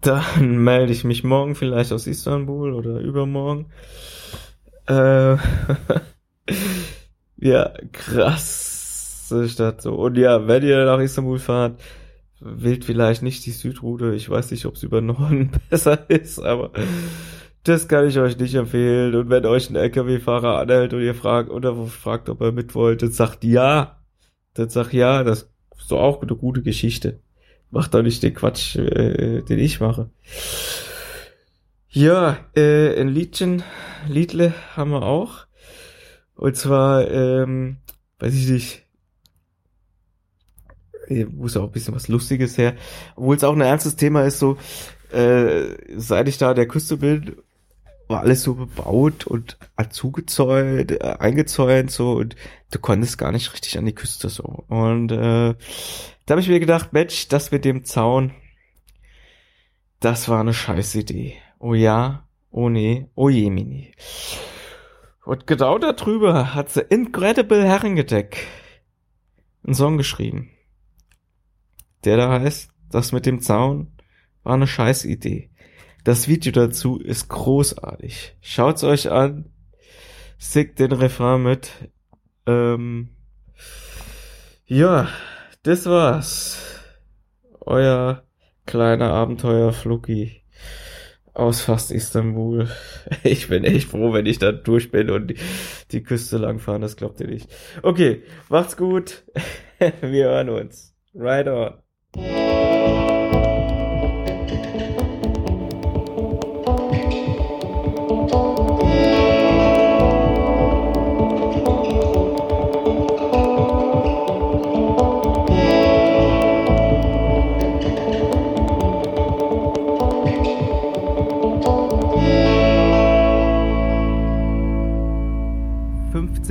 Dann 0.00 0.58
melde 0.64 0.92
ich 0.92 1.04
mich 1.04 1.24
morgen 1.24 1.54
vielleicht 1.54 1.92
aus 1.92 2.06
Istanbul 2.06 2.74
oder 2.74 3.00
übermorgen. 3.00 3.66
Äh, 4.86 5.36
ja, 7.36 7.72
krass 7.92 8.78
Stadt 9.46 9.82
so. 9.82 9.94
Und 9.94 10.16
ja, 10.16 10.48
wenn 10.48 10.62
ihr 10.62 10.84
nach 10.84 11.00
Istanbul 11.00 11.38
fahrt, 11.38 11.80
wählt 12.40 12.84
vielleicht 12.84 13.22
nicht 13.22 13.44
die 13.46 13.50
Südroute. 13.50 14.14
Ich 14.14 14.30
weiß 14.30 14.50
nicht, 14.50 14.64
ob 14.66 14.74
es 14.74 14.82
über 14.82 15.00
Norden 15.00 15.50
besser 15.70 16.08
ist, 16.08 16.38
aber 16.38 16.72
das 17.64 17.88
kann 17.88 18.06
ich 18.06 18.18
euch 18.18 18.38
nicht 18.38 18.54
empfehlen. 18.54 19.14
Und 19.14 19.30
wenn 19.30 19.44
euch 19.44 19.68
ein 19.68 19.76
LKW-Fahrer 19.76 20.58
anhält 20.58 20.94
und 20.94 21.02
ihr 21.02 21.14
fragt 21.14 21.50
oder 21.50 21.74
fragt, 21.86 22.28
ob 22.28 22.40
er 22.40 22.52
mit 22.52 22.74
wollt, 22.74 23.02
dann 23.02 23.12
sagt 23.12 23.44
ja. 23.44 23.96
Dann 24.54 24.70
sagt 24.70 24.92
ja, 24.92 25.24
das 25.24 25.52
doch 25.86 26.00
auch 26.00 26.22
eine 26.22 26.34
gute 26.34 26.62
Geschichte. 26.62 27.20
Macht 27.70 27.94
doch 27.94 28.02
nicht 28.02 28.22
den 28.22 28.34
Quatsch, 28.34 28.76
äh, 28.76 29.42
den 29.42 29.58
ich 29.58 29.80
mache. 29.80 30.10
Ja, 31.90 32.38
äh, 32.54 33.00
ein 33.00 33.08
Liedchen, 33.08 33.62
Liedle 34.08 34.54
haben 34.74 34.90
wir 34.90 35.02
auch. 35.02 35.46
Und 36.34 36.56
zwar, 36.56 37.10
ähm, 37.10 37.78
weiß 38.18 38.34
ich 38.34 38.48
nicht, 38.48 38.84
muss 41.34 41.56
auch 41.56 41.64
ein 41.64 41.72
bisschen 41.72 41.94
was 41.94 42.08
Lustiges 42.08 42.58
her. 42.58 42.74
Obwohl 43.16 43.36
es 43.36 43.44
auch 43.44 43.54
ein 43.54 43.60
ernstes 43.60 43.96
Thema 43.96 44.24
ist, 44.24 44.38
so, 44.38 44.58
äh, 45.10 45.76
seit 45.96 46.28
ich 46.28 46.38
da 46.38 46.54
der 46.54 46.68
Küste 46.68 46.96
bin, 46.96 47.36
war 48.08 48.20
alles 48.20 48.42
so 48.42 48.54
bebaut 48.54 49.26
und 49.26 49.58
zugezäunt, 49.90 50.92
äh, 50.92 51.16
eingezäunt 51.18 51.90
so 51.90 52.12
und 52.12 52.36
du 52.70 52.78
konntest 52.78 53.18
gar 53.18 53.32
nicht 53.32 53.52
richtig 53.52 53.78
an 53.78 53.84
die 53.84 53.94
Küste 53.94 54.28
so. 54.30 54.64
Und 54.68 55.12
äh, 55.12 55.54
da 56.26 56.32
habe 56.32 56.40
ich 56.40 56.48
mir 56.48 56.60
gedacht, 56.60 56.92
Mensch, 56.92 57.28
das 57.28 57.50
mit 57.50 57.64
dem 57.64 57.84
Zaun, 57.84 58.32
das 60.00 60.28
war 60.28 60.40
eine 60.40 60.54
scheiß 60.54 60.94
Idee. 60.94 61.36
Oh 61.58 61.74
ja, 61.74 62.26
oh 62.50 62.68
nee, 62.68 63.08
oh 63.14 63.28
je, 63.28 63.50
Mini. 63.50 63.92
Und 65.24 65.46
genau 65.46 65.78
darüber 65.78 66.54
hat 66.54 66.70
sie 66.70 66.80
Incredible 66.80 67.64
Herrengedeck 67.64 68.46
einen 69.64 69.74
Song 69.74 69.98
geschrieben. 69.98 70.50
Der 72.04 72.16
da 72.16 72.40
heißt, 72.40 72.70
das 72.90 73.12
mit 73.12 73.26
dem 73.26 73.40
Zaun 73.40 73.92
war 74.42 74.54
eine 74.54 74.66
scheiß 74.66 75.04
Idee. 75.04 75.50
Das 76.08 76.26
Video 76.26 76.52
dazu 76.52 76.98
ist 76.98 77.28
großartig. 77.28 78.34
Schaut's 78.40 78.82
euch 78.82 79.10
an. 79.10 79.52
Singt 80.38 80.78
den 80.78 80.92
Refrain 80.92 81.42
mit. 81.42 81.70
Ähm, 82.46 83.10
ja, 84.64 85.08
das 85.64 85.84
war's. 85.84 86.80
Euer 87.60 88.22
kleiner 88.64 89.10
Abenteuer 89.10 89.74
Fluki 89.74 90.44
aus 91.34 91.60
fast 91.60 91.90
Istanbul. 91.90 92.70
Ich 93.22 93.48
bin 93.48 93.64
echt 93.64 93.90
froh, 93.90 94.14
wenn 94.14 94.24
ich 94.24 94.38
da 94.38 94.50
durch 94.50 94.90
bin 94.90 95.10
und 95.10 95.26
die, 95.26 95.36
die 95.90 96.02
Küste 96.02 96.38
langfahren. 96.38 96.80
Das 96.80 96.96
glaubt 96.96 97.20
ihr 97.20 97.26
nicht. 97.26 97.50
Okay, 97.82 98.22
macht's 98.48 98.78
gut. 98.78 99.24
Wir 100.00 100.24
hören 100.24 100.48
uns. 100.48 100.96
Right 101.14 101.48
on. 101.48 101.74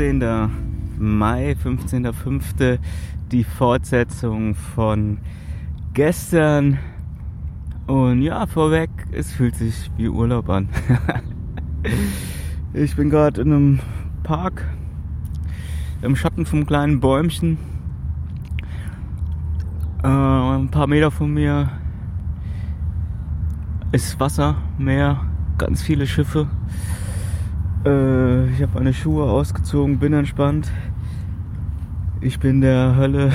15. 0.07 0.49
Mai, 0.99 1.55
15.05. 1.61 2.79
die 3.29 3.43
Fortsetzung 3.43 4.55
von 4.55 5.17
gestern. 5.93 6.79
Und 7.87 8.21
ja, 8.21 8.45
vorweg, 8.47 8.89
es 9.11 9.33
fühlt 9.33 9.55
sich 9.55 9.91
wie 9.97 10.07
Urlaub 10.07 10.49
an. 10.49 10.69
ich 12.73 12.95
bin 12.95 13.09
gerade 13.09 13.41
in 13.41 13.51
einem 13.51 13.79
Park 14.23 14.63
im 16.01 16.15
Schatten 16.15 16.45
vom 16.45 16.65
kleinen 16.65 17.01
Bäumchen. 17.01 17.57
Äh, 20.03 20.07
ein 20.07 20.69
paar 20.71 20.87
Meter 20.87 21.11
von 21.11 21.33
mir 21.33 21.69
ist 23.91 24.17
Wasser, 24.21 24.55
Meer, 24.77 25.19
ganz 25.57 25.81
viele 25.81 26.07
Schiffe. 26.07 26.47
Äh, 27.87 28.49
ich 28.49 28.61
habe 28.61 28.73
meine 28.73 28.93
Schuhe 28.93 29.23
ausgezogen, 29.23 29.97
bin 29.97 30.11
entspannt. 30.11 30.69
Ich 32.19 32.39
bin 32.39 32.59
der 32.59 32.95
Hölle 32.97 33.31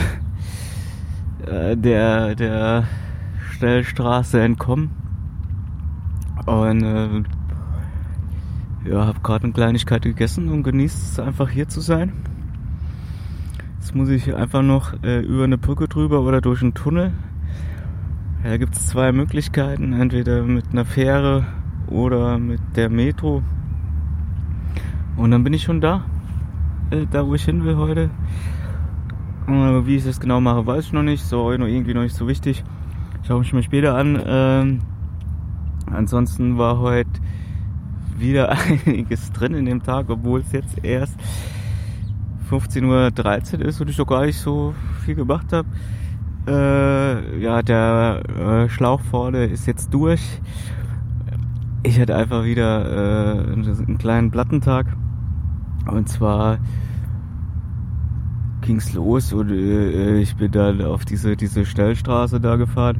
äh, 1.47 1.77
der, 1.77 2.35
der 2.35 2.85
Stellstraße 3.53 4.43
entkommen. 4.43 4.91
Und 6.45 6.83
äh, 6.83 7.23
ja, 8.91 9.07
habe 9.07 9.21
gerade 9.21 9.45
eine 9.45 9.53
Kleinigkeit 9.53 10.03
gegessen 10.03 10.49
und 10.49 10.65
genießt 10.65 11.13
es 11.13 11.21
einfach 11.21 11.49
hier 11.49 11.69
zu 11.69 11.81
sein. 11.81 12.13
Jetzt 13.79 13.95
muss 13.95 14.11
ich 14.11 14.35
einfach 14.35 14.63
noch 14.63 15.03
äh, 15.03 15.21
über 15.21 15.45
eine 15.45 15.57
Brücke 15.57 15.89
drüber 15.89 16.21
oder 16.21 16.41
durch 16.41 16.61
einen 16.63 16.75
Tunnel. 16.75 17.13
Da 18.43 18.57
gibt 18.59 18.75
es 18.75 18.89
zwei 18.89 19.13
Möglichkeiten, 19.13 19.93
entweder 19.93 20.43
mit 20.43 20.67
einer 20.73 20.85
Fähre 20.85 21.47
oder 21.87 22.39
mit 22.39 22.61
der 22.77 22.91
Metro. 22.91 23.43
Und 25.17 25.31
dann 25.31 25.45
bin 25.45 25.53
ich 25.53 25.63
schon 25.63 25.81
da, 25.81 26.05
äh, 26.91 27.07
da 27.11 27.27
wo 27.27 27.35
ich 27.35 27.45
hin 27.45 27.65
will 27.65 27.77
heute. 27.77 28.11
Äh, 29.47 29.87
wie 29.87 29.97
ich 29.97 30.05
das 30.05 30.21
genau 30.21 30.41
mache, 30.41 30.67
weiß 30.67 30.87
ich 30.87 30.93
noch 30.93 31.03
nicht. 31.03 31.25
So 31.25 31.51
irgendwie 31.53 31.95
noch 31.95 32.03
nicht 32.03 32.15
so 32.15 32.29
wichtig. 32.29 32.65
Schaue 33.27 33.43
ich 33.43 33.53
mir 33.53 33.63
später 33.63 33.95
an. 33.95 34.21
Ähm, 34.25 34.81
ansonsten 35.87 36.59
war 36.59 36.79
heute 36.79 37.11
wieder 38.17 38.51
einiges 38.87 39.33
drin 39.33 39.55
in 39.55 39.67
dem 39.67 39.83
Tag, 39.83 40.11
obwohl 40.11 40.41
es 40.41 40.53
jetzt 40.53 40.85
erst 40.85 41.19
15.13 42.51 43.59
Uhr 43.59 43.65
ist 43.67 43.81
und 43.81 43.89
ich 43.89 43.97
doch 43.97 44.07
gar 44.07 44.27
nicht 44.27 44.39
so 44.39 44.75
viel 45.05 45.15
gemacht 45.15 45.53
habe. 45.53 45.69
Äh, 46.47 47.41
ja, 47.41 47.63
der 47.63 48.23
äh, 48.39 48.69
Schlauch 48.69 49.01
vorne 49.01 49.45
ist 49.47 49.67
jetzt 49.67 49.95
durch. 49.95 50.23
Ich 51.85 52.01
hatte 52.01 52.17
einfach 52.17 52.45
wieder 52.45 53.43
äh, 53.43 53.53
einen 53.53 53.99
kleinen 53.99 54.31
Plattentag. 54.31 54.87
Und 55.87 56.09
zwar 56.09 56.59
ging's 58.63 58.93
los 58.95 59.33
und 59.33 59.51
äh, 59.51 60.21
ich 60.21 60.37
bin 60.37 60.51
dann 60.53 60.81
auf 60.83 61.05
diese, 61.05 61.37
diese 61.37 61.67
Stellstraße 61.67 62.41
da 62.41 62.57
gefahren. 62.57 62.99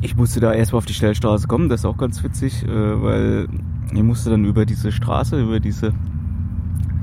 Ich 0.00 0.16
musste 0.16 0.40
da 0.40 0.52
erstmal 0.52 0.78
auf 0.78 0.86
die 0.86 0.94
Stellstraße 0.94 1.46
kommen, 1.46 1.68
das 1.68 1.80
ist 1.80 1.86
auch 1.86 1.96
ganz 1.96 2.22
witzig, 2.24 2.64
äh, 2.64 3.02
weil 3.02 3.48
ich 3.92 4.02
musste 4.02 4.30
dann 4.30 4.44
über 4.44 4.66
diese 4.66 4.90
Straße, 4.90 5.40
über 5.40 5.60
diese 5.60 5.94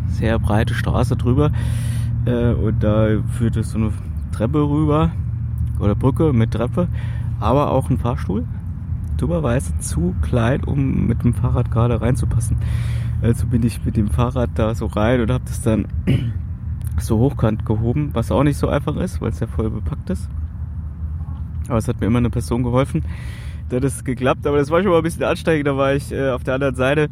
sehr 0.07 0.37
breite 0.37 0.73
Straße 0.73 1.15
drüber 1.15 1.51
äh, 2.25 2.51
und 2.51 2.83
da 2.83 3.07
führte 3.37 3.63
so 3.63 3.77
eine 3.77 3.93
Treppe 4.33 4.59
rüber 4.59 5.11
oder 5.79 5.95
Brücke 5.95 6.33
mit 6.33 6.51
Treppe, 6.51 6.89
aber 7.39 7.71
auch 7.71 7.89
ein 7.89 7.97
Fahrstuhl 7.97 8.45
dummerweise 9.21 9.77
zu 9.79 10.15
klein, 10.21 10.63
um 10.63 11.07
mit 11.07 11.23
dem 11.23 11.33
Fahrrad 11.33 11.71
gerade 11.71 12.01
reinzupassen. 12.01 12.57
Also 13.21 13.47
bin 13.47 13.63
ich 13.63 13.83
mit 13.83 13.97
dem 13.97 14.07
Fahrrad 14.07 14.51
da 14.55 14.73
so 14.75 14.85
rein 14.85 15.21
und 15.21 15.31
habe 15.31 15.43
das 15.45 15.61
dann 15.61 15.87
so 16.97 17.19
hochkant 17.19 17.65
gehoben, 17.65 18.11
was 18.13 18.31
auch 18.31 18.43
nicht 18.43 18.57
so 18.57 18.69
einfach 18.69 18.95
ist, 18.95 19.21
weil 19.21 19.29
es 19.29 19.39
ja 19.39 19.47
voll 19.47 19.69
bepackt 19.69 20.09
ist. 20.09 20.29
Aber 21.67 21.77
es 21.77 21.87
hat 21.87 21.99
mir 21.99 22.07
immer 22.07 22.19
eine 22.19 22.29
Person 22.29 22.63
geholfen. 22.63 23.03
Da 23.69 23.77
hat 23.77 23.83
es 23.83 24.03
geklappt, 24.03 24.47
aber 24.47 24.57
das 24.57 24.71
war 24.71 24.81
schon 24.81 24.91
mal 24.91 24.97
ein 24.97 25.03
bisschen 25.03 25.23
ansteigend. 25.23 25.67
Da 25.67 25.77
war 25.77 25.93
ich 25.93 26.11
äh, 26.11 26.29
auf 26.29 26.43
der 26.43 26.55
anderen 26.55 26.75
Seite, 26.75 27.09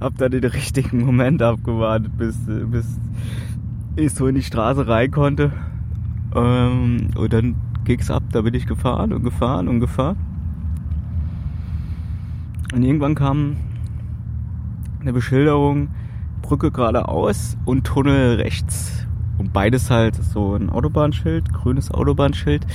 hab 0.00 0.16
dann 0.18 0.32
den 0.32 0.44
richtigen 0.44 1.04
Moment 1.04 1.42
abgewartet, 1.42 2.16
bis, 2.16 2.36
äh, 2.48 2.64
bis 2.64 2.98
ich 3.96 4.12
so 4.12 4.26
in 4.26 4.34
die 4.34 4.42
Straße 4.42 4.88
rein 4.88 5.10
konnte. 5.10 5.52
Ähm, 6.34 7.10
und 7.14 7.32
dann 7.32 7.54
ging's 7.84 8.10
ab, 8.10 8.22
da 8.32 8.40
bin 8.40 8.54
ich 8.54 8.66
gefahren 8.66 9.12
und 9.12 9.22
gefahren 9.22 9.68
und 9.68 9.80
gefahren. 9.80 10.16
Und 12.72 12.82
irgendwann 12.82 13.14
kam 13.14 13.56
eine 15.00 15.12
Beschilderung, 15.12 15.88
Brücke 16.40 16.70
geradeaus 16.70 17.56
und 17.64 17.84
Tunnel 17.84 18.36
rechts. 18.36 19.06
Und 19.38 19.52
beides 19.52 19.90
halt 19.90 20.16
so 20.16 20.54
ein 20.54 20.70
Autobahnschild, 20.70 21.52
grünes 21.52 21.90
Autobahnschild. 21.90 22.66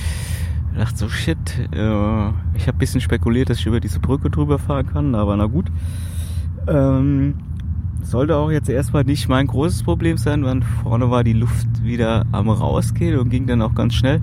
Ich 0.72 0.78
dachte 0.78 0.96
so, 0.96 1.08
shit, 1.08 1.38
äh, 1.72 2.28
ich 2.54 2.66
habe 2.66 2.76
ein 2.76 2.78
bisschen 2.78 3.00
spekuliert, 3.00 3.50
dass 3.50 3.58
ich 3.58 3.66
über 3.66 3.80
diese 3.80 3.98
Brücke 3.98 4.30
drüber 4.30 4.58
fahren 4.58 4.86
kann, 4.86 5.14
aber 5.14 5.36
na 5.36 5.46
gut. 5.46 5.66
Ähm, 6.66 7.34
sollte 8.02 8.36
auch 8.36 8.50
jetzt 8.50 8.68
erstmal 8.68 9.04
nicht 9.04 9.28
mein 9.28 9.46
großes 9.46 9.82
Problem 9.82 10.16
sein, 10.16 10.44
weil 10.44 10.62
vorne 10.82 11.10
war 11.10 11.24
die 11.24 11.32
Luft 11.32 11.82
wieder 11.82 12.24
am 12.32 12.48
rausgehen 12.48 13.18
und 13.18 13.30
ging 13.30 13.46
dann 13.46 13.62
auch 13.62 13.74
ganz 13.74 13.94
schnell. 13.94 14.20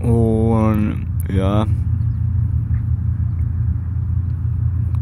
Und 0.00 1.06
ja, 1.32 1.66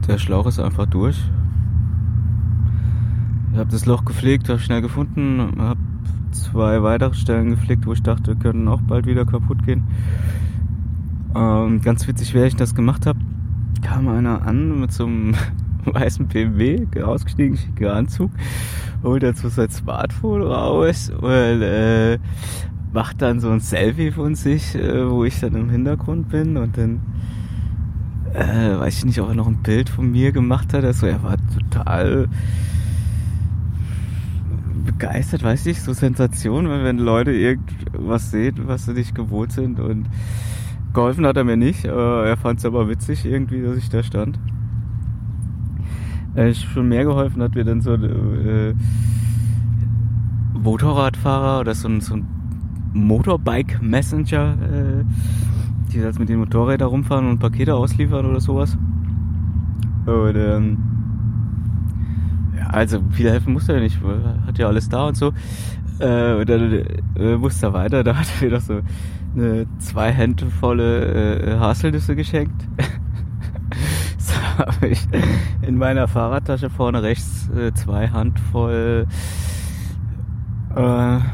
der 0.08 0.18
Schlauch 0.18 0.46
ist 0.46 0.58
einfach 0.58 0.86
durch. 0.86 1.22
Ich 3.52 3.58
habe 3.58 3.70
das 3.70 3.86
Loch 3.86 4.04
gepflegt, 4.04 4.48
habe 4.48 4.58
schnell 4.58 4.80
gefunden, 4.80 5.52
habe 5.58 5.80
zwei 6.32 6.82
weitere 6.82 7.14
Stellen 7.14 7.50
gepflegt, 7.50 7.86
wo 7.86 7.92
ich 7.92 8.02
dachte, 8.02 8.34
können 8.36 8.66
auch 8.68 8.80
bald 8.80 9.06
wieder 9.06 9.26
kaputt 9.26 9.64
gehen. 9.64 9.84
Ähm, 11.34 11.80
ganz 11.82 12.08
witzig, 12.08 12.34
während 12.34 12.52
ich 12.52 12.56
das 12.56 12.74
gemacht 12.74 13.06
habe, 13.06 13.18
kam 13.82 14.08
einer 14.08 14.42
an 14.42 14.80
mit 14.80 14.92
so 14.92 15.04
einem 15.04 15.34
weißen 15.84 16.26
BMW, 16.26 16.86
ausgestiegen, 17.02 17.56
schicker 17.56 17.94
Anzug, 17.94 18.30
holt 19.02 19.22
dazu 19.22 19.48
sein 19.48 19.70
Smartphone 19.70 20.42
raus 20.42 21.10
und 21.10 21.62
äh, 21.62 22.18
macht 22.92 23.20
dann 23.20 23.40
so 23.40 23.50
ein 23.50 23.60
Selfie 23.60 24.10
von 24.10 24.34
sich, 24.34 24.74
äh, 24.74 25.08
wo 25.08 25.24
ich 25.24 25.40
dann 25.40 25.54
im 25.54 25.68
Hintergrund 25.68 26.30
bin 26.30 26.56
und 26.56 26.78
dann 26.78 27.00
äh, 28.34 28.78
weiß 28.78 28.98
ich 28.98 29.04
nicht, 29.04 29.20
ob 29.20 29.28
er 29.28 29.34
noch 29.34 29.46
ein 29.46 29.62
Bild 29.62 29.88
von 29.88 30.10
mir 30.10 30.32
gemacht 30.32 30.72
hat. 30.72 30.84
Also 30.84 31.06
er 31.06 31.22
war 31.22 31.36
total 31.54 32.28
begeistert, 34.84 35.42
weiß 35.42 35.66
ich, 35.66 35.82
so 35.82 35.92
Sensation, 35.92 36.68
wenn 36.68 36.98
Leute 36.98 37.32
irgendwas 37.32 38.30
sehen, 38.30 38.62
was 38.66 38.86
sie 38.86 38.92
nicht 38.92 39.14
gewohnt 39.14 39.52
sind 39.52 39.80
und 39.80 40.06
geholfen 40.94 41.26
hat 41.26 41.36
er 41.36 41.44
mir 41.44 41.56
nicht. 41.56 41.84
Äh, 41.84 41.88
er 42.28 42.36
fand 42.36 42.58
es 42.58 42.64
aber 42.64 42.88
witzig 42.88 43.24
irgendwie, 43.24 43.62
dass 43.62 43.76
ich 43.76 43.88
da 43.88 44.02
stand. 44.02 44.38
Äh, 46.34 46.54
schon 46.54 46.88
mehr 46.88 47.04
geholfen 47.04 47.42
hat 47.42 47.54
mir 47.54 47.64
dann 47.64 47.80
so 47.80 47.92
ein 47.92 48.04
äh, 48.04 48.74
Motorradfahrer 50.58 51.60
oder 51.60 51.74
so 51.74 51.88
ein, 51.88 52.00
so 52.00 52.14
ein 52.14 52.26
Motorbike-Messenger, 52.92 54.56
äh, 54.62 55.04
die 55.88 55.98
jetzt 55.98 56.18
mit 56.18 56.28
den 56.28 56.38
Motorrädern 56.38 56.88
rumfahren 56.88 57.28
und 57.28 57.38
Pakete 57.38 57.74
ausliefern 57.74 58.26
oder 58.26 58.40
sowas. 58.40 58.76
Und, 60.06 60.36
ähm, 60.36 60.78
ja, 62.56 62.66
also 62.68 63.00
viel 63.10 63.30
helfen 63.30 63.52
musste 63.52 63.74
er 63.74 63.80
nicht, 63.80 63.98
hat 64.46 64.58
ja 64.58 64.66
alles 64.66 64.88
da 64.88 65.08
und 65.08 65.16
so. 65.16 65.32
Äh, 65.98 66.34
und 66.34 66.48
dann 66.48 66.84
äh, 67.16 67.36
musste 67.36 67.66
er 67.66 67.72
weiter, 67.72 68.04
da 68.04 68.16
hat 68.16 68.26
er 68.40 68.44
mir 68.44 68.50
doch 68.56 68.60
so 68.60 68.80
eine 69.34 69.66
zwei 69.78 70.12
Hände 70.12 70.46
volle 70.46 71.42
äh, 71.42 71.58
Haselnüsse 71.58 72.16
geschenkt. 72.16 72.66
so 74.18 74.34
habe 74.58 74.88
ich 74.88 75.06
in 75.62 75.76
meiner 75.76 76.08
Fahrradtasche 76.08 76.70
vorne 76.70 77.02
rechts 77.02 77.48
äh, 77.50 77.72
zwei 77.74 78.08
Handvoll 78.08 79.06
äh, 80.74 80.80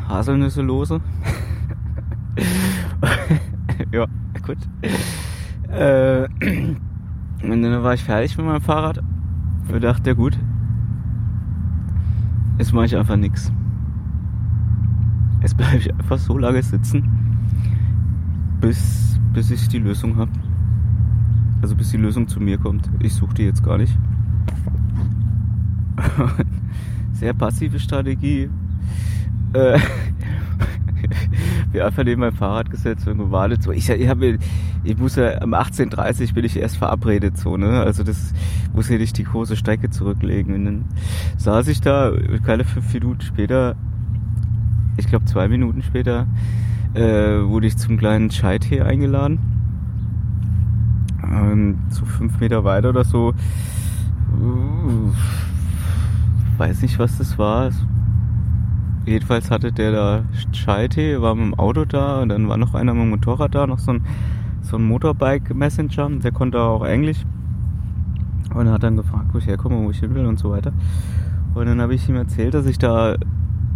Haselnüsse 0.09 0.63
lose. 0.63 1.01
ja, 3.93 4.07
gut. 4.45 4.59
Äh, 5.71 6.29
und 7.43 7.63
dann 7.63 7.83
war 7.83 7.95
ich 7.95 8.05
fertig 8.05 8.37
mit 8.37 8.47
meinem 8.47 8.61
Fahrrad 8.61 9.03
und 9.73 9.83
dachte, 9.83 10.11
ja 10.11 10.15
gut, 10.15 10.39
jetzt 12.59 12.73
mache 12.73 12.87
ich 12.87 12.97
einfach 12.97 13.17
nichts. 13.17 13.53
Jetzt 15.43 15.57
bleibe 15.57 15.77
ich 15.77 15.93
einfach 15.93 16.19
so 16.19 16.39
lange 16.39 16.63
sitzen, 16.63 17.05
bis, 18.61 19.19
bis 19.33 19.51
ich 19.51 19.69
die 19.69 19.79
Lösung 19.79 20.17
habe. 20.17 20.31
Also 21.61 21.75
bis 21.77 21.91
die 21.91 21.97
Lösung 21.97 22.29
zu 22.29 22.41
mir 22.41 22.59
kommt. 22.59 22.91
Ich 23.01 23.15
suche 23.15 23.35
die 23.35 23.43
jetzt 23.43 23.63
gar 23.63 23.79
nicht. 23.79 23.97
Sehr 27.13 27.35
passive 27.35 27.79
Strategie. 27.79 28.49
Äh, 29.53 29.79
bin 31.75 31.83
einfach 31.83 32.05
neben 32.05 32.21
mein 32.21 32.33
Fahrrad 32.33 32.71
gesetzt 32.71 33.09
und 33.09 33.19
gewartet. 33.19 33.63
So, 33.65 33.73
ich, 33.73 33.91
ich, 33.91 34.09
hab, 34.09 34.19
ich 34.23 34.97
muss 34.97 35.17
ja 35.17 35.43
um 35.43 35.55
18.30 35.55 36.29
Uhr 36.29 36.35
bin 36.35 36.45
ich 36.45 36.57
erst 36.57 36.77
verabredet, 36.77 37.37
so, 37.37 37.57
ne? 37.57 37.81
Also 37.83 38.05
das 38.05 38.33
muss 38.73 38.89
ja 38.89 38.97
nicht 38.97 39.19
die 39.19 39.25
große 39.25 39.57
Strecke 39.57 39.91
zurücklegen. 39.91 40.55
Und 40.55 40.65
dann 40.65 40.85
saß 41.37 41.67
ich 41.67 41.81
da, 41.81 42.13
keine 42.47 42.63
fünf 42.63 42.95
Minuten 42.95 43.23
später, 43.23 43.75
ich 44.97 45.09
glaube 45.09 45.25
zwei 45.25 45.49
Minuten 45.49 45.83
später, 45.83 46.29
äh, 46.95 47.43
wurde 47.43 47.67
ich 47.67 47.77
zum 47.77 47.97
kleinen 47.97 48.29
Chai-Tee 48.29 48.83
eingeladen. 48.83 49.41
Ähm, 51.25 51.79
so 51.89 52.05
fünf 52.05 52.39
Meter 52.39 52.63
weiter 52.63 52.91
oder 52.91 53.03
so. 53.03 53.35
Uh, 54.41 55.13
weiß 56.57 56.83
nicht, 56.83 57.01
was 57.01 57.19
das 57.19 57.37
war. 57.37 57.73
Jedenfalls 59.07 59.51
hatte 59.51 59.71
der 59.73 59.93
da 59.93 60.23
Chai-Tee, 60.53 61.21
war 61.21 61.35
mit 61.35 61.45
dem 61.45 61.55
Auto 61.55 61.85
da 61.85 62.23
und 62.23 62.31
dann 62.31 62.49
war 62.49 62.57
noch 62.57 62.75
einer 62.75 62.95
mit 62.95 63.03
dem 63.03 63.11
Motorrad 63.11 63.55
da, 63.55 63.67
noch 63.67 63.79
so 63.79 63.93
ein, 63.93 64.03
so 64.63 64.77
ein 64.77 64.85
Motorbike-Messenger, 64.85 66.11
der 66.23 66.33
konnte 66.33 66.61
auch 66.61 66.85
Englisch. 66.85 67.25
Und 68.55 68.71
hat 68.71 68.83
dann 68.83 68.97
gefragt, 68.97 69.27
wo 69.33 69.39
ich 69.39 69.47
herkomme, 69.47 69.85
wo 69.85 69.91
ich 69.91 69.99
hin 69.99 70.15
will 70.15 70.27
und 70.27 70.39
so 70.39 70.51
weiter. 70.51 70.73
Und 71.55 71.67
dann 71.67 71.81
habe 71.81 71.95
ich 71.95 72.09
ihm 72.09 72.17
erzählt, 72.17 72.55
dass 72.55 72.67
ich 72.67 72.79
da 72.79 73.17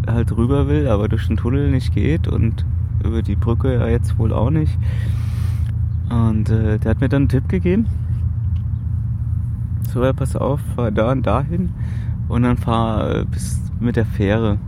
halt 0.07 0.37
rüber 0.37 0.69
will, 0.69 0.89
aber 0.89 1.09
durch 1.09 1.27
den 1.27 1.37
Tunnel 1.37 1.71
nicht 1.71 1.95
geht 1.95 2.29
und 2.29 2.65
über 3.05 3.23
die 3.23 3.37
Brücke 3.37 3.75
ja 3.75 3.89
jetzt 3.89 4.19
wohl 4.19 4.33
auch 4.33 4.51
nicht. 4.51 4.79
Und 6.09 6.49
äh, 6.51 6.79
der 6.79 6.91
hat 6.91 7.01
mir 7.01 7.09
dann 7.09 7.23
einen 7.23 7.29
Tipp 7.29 7.49
gegeben. 7.49 7.87
So, 9.93 10.03
ja, 10.03 10.13
pass 10.13 10.37
auf, 10.37 10.61
fahr 10.75 10.91
da 10.91 11.13
und 11.13 11.27
dahin 11.27 11.71
und 12.29 12.43
dann 12.43 12.57
fahr 12.57 13.11
äh, 13.15 13.25
bis 13.25 13.61
mit 13.81 13.97
der 13.97 14.07
Fähre. 14.07 14.59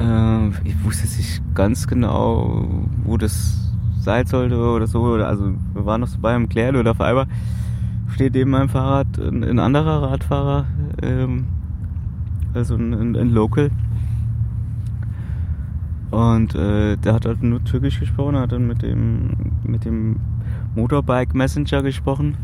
Äh, 0.00 0.48
ich 0.64 0.82
wusste 0.84 1.06
nicht 1.06 1.42
ganz 1.54 1.86
genau, 1.86 2.66
wo 3.04 3.16
das 3.16 3.72
sein 4.00 4.26
sollte 4.26 4.56
oder 4.56 4.86
so. 4.86 5.14
Also 5.14 5.54
wir 5.74 5.84
waren 5.84 6.00
noch 6.00 6.08
so 6.08 6.18
beim 6.18 6.48
Klären 6.48 6.76
und 6.76 6.88
auf 6.88 7.00
einmal 7.00 7.26
steht 8.14 8.34
neben 8.34 8.50
meinem 8.50 8.68
Fahrrad 8.68 9.18
ein, 9.18 9.44
ein 9.44 9.58
anderer 9.58 10.02
Radfahrer, 10.10 10.66
ähm, 11.02 11.46
also 12.54 12.74
ein, 12.74 12.92
ein, 12.94 13.16
ein 13.16 13.30
Local. 13.30 13.70
Und 16.10 16.54
äh, 16.56 16.96
der 16.96 17.14
hat 17.14 17.24
halt 17.24 17.42
nur 17.42 17.62
Türkisch 17.62 18.00
gesprochen, 18.00 18.36
hat 18.36 18.52
dann 18.52 18.66
mit 18.66 18.82
dem, 18.82 19.30
mit 19.62 19.84
dem 19.84 20.16
Motorbike 20.74 21.34
Messenger 21.34 21.82
gesprochen. 21.82 22.36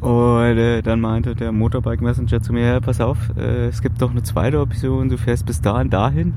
Und 0.00 0.56
äh, 0.56 0.82
dann 0.82 1.00
meinte 1.00 1.34
der 1.34 1.52
Motorbike 1.52 2.00
Messenger 2.00 2.40
zu 2.40 2.52
mir, 2.52 2.66
ja, 2.66 2.80
pass 2.80 3.00
auf, 3.00 3.18
äh, 3.36 3.66
es 3.66 3.82
gibt 3.82 4.00
doch 4.00 4.10
eine 4.10 4.22
zweite 4.22 4.60
Option, 4.60 5.10
du 5.10 5.18
fährst 5.18 5.44
bis 5.44 5.60
dahin 5.60 5.90
dahin 5.90 6.34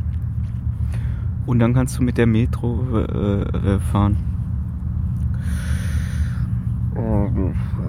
und 1.45 1.60
dann 1.60 1.73
kannst 1.73 1.97
du 1.97 2.04
mit 2.04 2.17
der 2.17 2.28
Metro 2.28 2.84
äh, 2.93 3.41
äh 3.41 3.80
fahren. 3.80 4.17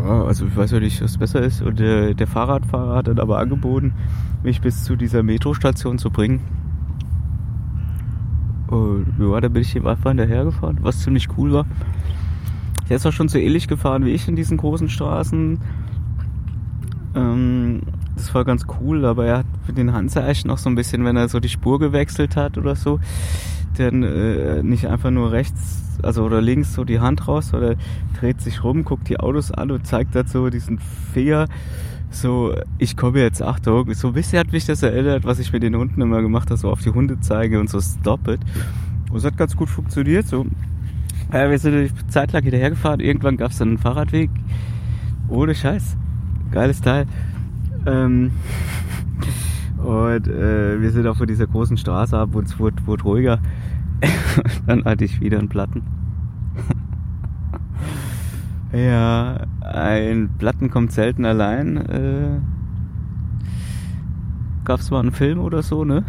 Ja, 0.04 0.24
also 0.24 0.46
ich 0.46 0.56
weiß 0.56 0.70
ja 0.72 0.80
nicht, 0.80 1.02
was 1.02 1.18
besser 1.18 1.40
ist. 1.40 1.62
Und 1.62 1.78
der, 1.78 2.14
der 2.14 2.26
Fahrradfahrer 2.26 2.96
hat 2.96 3.08
dann 3.08 3.18
aber 3.18 3.38
angeboten, 3.38 3.92
mich 4.42 4.60
bis 4.60 4.84
zu 4.84 4.96
dieser 4.96 5.22
Metrostation 5.22 5.98
zu 5.98 6.10
bringen. 6.10 6.40
Und 8.68 9.06
ja, 9.18 9.40
da 9.40 9.48
bin 9.48 9.62
ich 9.62 9.74
ihm 9.76 9.86
einfach 9.86 10.10
hinterhergefahren, 10.10 10.78
was 10.82 11.00
ziemlich 11.00 11.28
cool 11.36 11.52
war. 11.52 11.66
Der 12.88 12.96
ist 12.96 13.06
auch 13.06 13.12
schon 13.12 13.28
so 13.28 13.38
ähnlich 13.38 13.68
gefahren 13.68 14.04
wie 14.04 14.10
ich 14.10 14.28
in 14.28 14.36
diesen 14.36 14.56
großen 14.56 14.88
Straßen. 14.88 15.58
Ähm, 17.14 17.80
das 18.16 18.34
war 18.34 18.44
ganz 18.44 18.66
cool, 18.80 19.04
aber 19.04 19.26
er 19.26 19.38
hat 19.38 19.46
mit 19.66 19.78
den 19.78 19.92
Handzeichen 19.92 20.48
noch 20.48 20.58
so 20.58 20.68
ein 20.68 20.74
bisschen, 20.74 21.04
wenn 21.04 21.16
er 21.16 21.28
so 21.28 21.40
die 21.40 21.48
Spur 21.48 21.78
gewechselt 21.78 22.36
hat 22.36 22.58
oder 22.58 22.76
so, 22.76 23.00
dann 23.76 24.02
äh, 24.02 24.62
nicht 24.62 24.86
einfach 24.86 25.10
nur 25.10 25.32
rechts, 25.32 25.98
also 26.02 26.24
oder 26.24 26.40
links 26.40 26.74
so 26.74 26.84
die 26.84 27.00
Hand 27.00 27.26
raus, 27.26 27.54
oder 27.54 27.74
dreht 28.18 28.40
sich 28.40 28.62
rum, 28.62 28.84
guckt 28.84 29.08
die 29.08 29.18
Autos 29.18 29.50
an 29.50 29.70
und 29.70 29.86
zeigt 29.86 30.14
dazu 30.14 30.50
diesen 30.50 30.78
Finger 30.78 31.46
So, 32.14 32.54
ich 32.78 32.96
komme 32.96 33.20
jetzt, 33.20 33.42
Achtung, 33.42 33.92
so 33.94 34.08
ein 34.08 34.14
bisschen 34.14 34.38
hat 34.38 34.52
mich 34.52 34.64
das 34.66 34.84
erinnert, 34.84 35.24
was 35.24 35.40
ich 35.40 35.52
mit 35.52 35.64
den 35.64 35.74
Hunden 35.74 36.00
immer 36.00 36.22
gemacht 36.22 36.48
habe, 36.50 36.58
so 36.58 36.70
auf 36.70 36.80
die 36.80 36.90
Hunde 36.90 37.18
zeige 37.20 37.58
und 37.58 37.68
so 37.68 37.80
stop 37.80 38.28
it. 38.28 38.40
Und 39.10 39.16
es 39.16 39.24
hat 39.24 39.36
ganz 39.36 39.56
gut 39.56 39.68
funktioniert, 39.68 40.26
so. 40.26 40.46
Ja, 41.34 41.50
wir 41.50 41.58
sind 41.58 41.74
eine 41.74 41.88
Zeit 42.06 42.30
lang 42.30 42.44
hinterhergefahren, 42.44 43.00
irgendwann 43.00 43.36
gab 43.36 43.50
es 43.50 43.58
dann 43.58 43.70
einen 43.70 43.78
Fahrradweg. 43.78 44.30
Ohne 45.26 45.52
Scheiß. 45.56 45.96
Geiles 46.52 46.80
Teil. 46.80 47.06
Ähm, 47.86 48.30
und 49.78 50.28
äh, 50.28 50.80
wir 50.80 50.92
sind 50.92 51.08
auch 51.08 51.16
von 51.16 51.26
dieser 51.26 51.48
großen 51.48 51.76
Straße 51.76 52.16
ab 52.16 52.36
und 52.36 52.46
es 52.46 52.60
wurde, 52.60 52.86
wurde 52.86 53.02
ruhiger. 53.02 53.40
dann 54.68 54.84
hatte 54.84 55.04
ich 55.04 55.20
wieder 55.20 55.40
einen 55.40 55.48
Platten. 55.48 55.82
ja, 58.72 59.40
ein 59.60 60.30
Platten 60.38 60.70
kommt 60.70 60.92
selten 60.92 61.24
allein. 61.24 61.76
Äh, 61.78 62.40
Gab 64.64 64.78
es 64.78 64.88
mal 64.92 65.00
einen 65.00 65.10
Film 65.10 65.40
oder 65.40 65.64
so, 65.64 65.84
ne? 65.84 66.04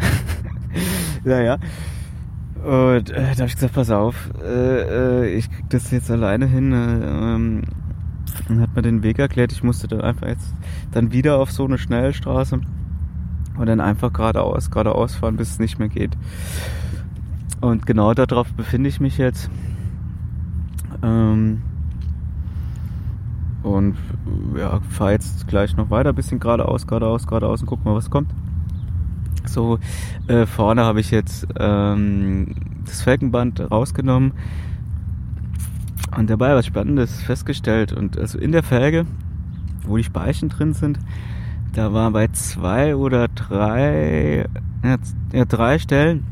naja. 1.24 1.58
Und 2.66 3.10
äh, 3.10 3.14
da 3.14 3.36
habe 3.36 3.46
ich 3.46 3.54
gesagt, 3.54 3.74
pass 3.74 3.92
auf, 3.92 4.28
äh, 4.42 5.22
äh, 5.22 5.36
ich 5.36 5.48
krieg 5.48 5.70
das 5.70 5.92
jetzt 5.92 6.10
alleine 6.10 6.46
hin. 6.46 6.72
Äh, 6.72 6.76
ähm, 6.76 7.62
dann 8.48 8.60
hat 8.60 8.74
mir 8.74 8.82
den 8.82 9.04
Weg 9.04 9.20
erklärt, 9.20 9.52
ich 9.52 9.62
musste 9.62 9.86
dann 9.86 10.00
einfach 10.00 10.26
jetzt 10.26 10.52
dann 10.90 11.12
wieder 11.12 11.38
auf 11.38 11.52
so 11.52 11.64
eine 11.64 11.78
Schnellstraße 11.78 12.60
und 13.56 13.66
dann 13.66 13.78
einfach 13.78 14.12
geradeaus, 14.12 14.72
geradeaus 14.72 15.14
fahren, 15.14 15.36
bis 15.36 15.50
es 15.50 15.58
nicht 15.60 15.78
mehr 15.78 15.88
geht. 15.88 16.16
Und 17.60 17.86
genau 17.86 18.14
darauf 18.14 18.52
befinde 18.52 18.88
ich 18.88 18.98
mich 18.98 19.16
jetzt. 19.16 19.48
Ähm, 21.04 21.62
und 23.62 23.96
ja, 24.56 24.80
fahre 24.90 25.12
jetzt 25.12 25.46
gleich 25.46 25.76
noch 25.76 25.90
weiter, 25.90 26.12
bisschen 26.12 26.40
geradeaus, 26.40 26.88
geradeaus, 26.88 27.28
geradeaus 27.28 27.60
und 27.60 27.66
guck 27.68 27.84
mal, 27.84 27.94
was 27.94 28.10
kommt. 28.10 28.32
So, 29.48 29.78
äh, 30.28 30.46
vorne 30.46 30.82
habe 30.82 31.00
ich 31.00 31.10
jetzt 31.10 31.46
ähm, 31.58 32.54
das 32.84 33.02
Felgenband 33.02 33.70
rausgenommen 33.70 34.32
und 36.16 36.30
dabei 36.30 36.54
was 36.54 36.66
Spannendes 36.66 37.22
festgestellt. 37.22 37.92
Und 37.92 38.18
also 38.18 38.38
in 38.38 38.52
der 38.52 38.62
Felge, 38.62 39.06
wo 39.84 39.96
die 39.96 40.04
Speichen 40.04 40.48
drin 40.48 40.72
sind, 40.72 40.98
da 41.72 41.92
war 41.92 42.10
bei 42.10 42.28
zwei 42.28 42.96
oder 42.96 43.28
drei, 43.28 44.46
ja, 45.32 45.44
drei 45.44 45.78
Stellen, 45.78 46.24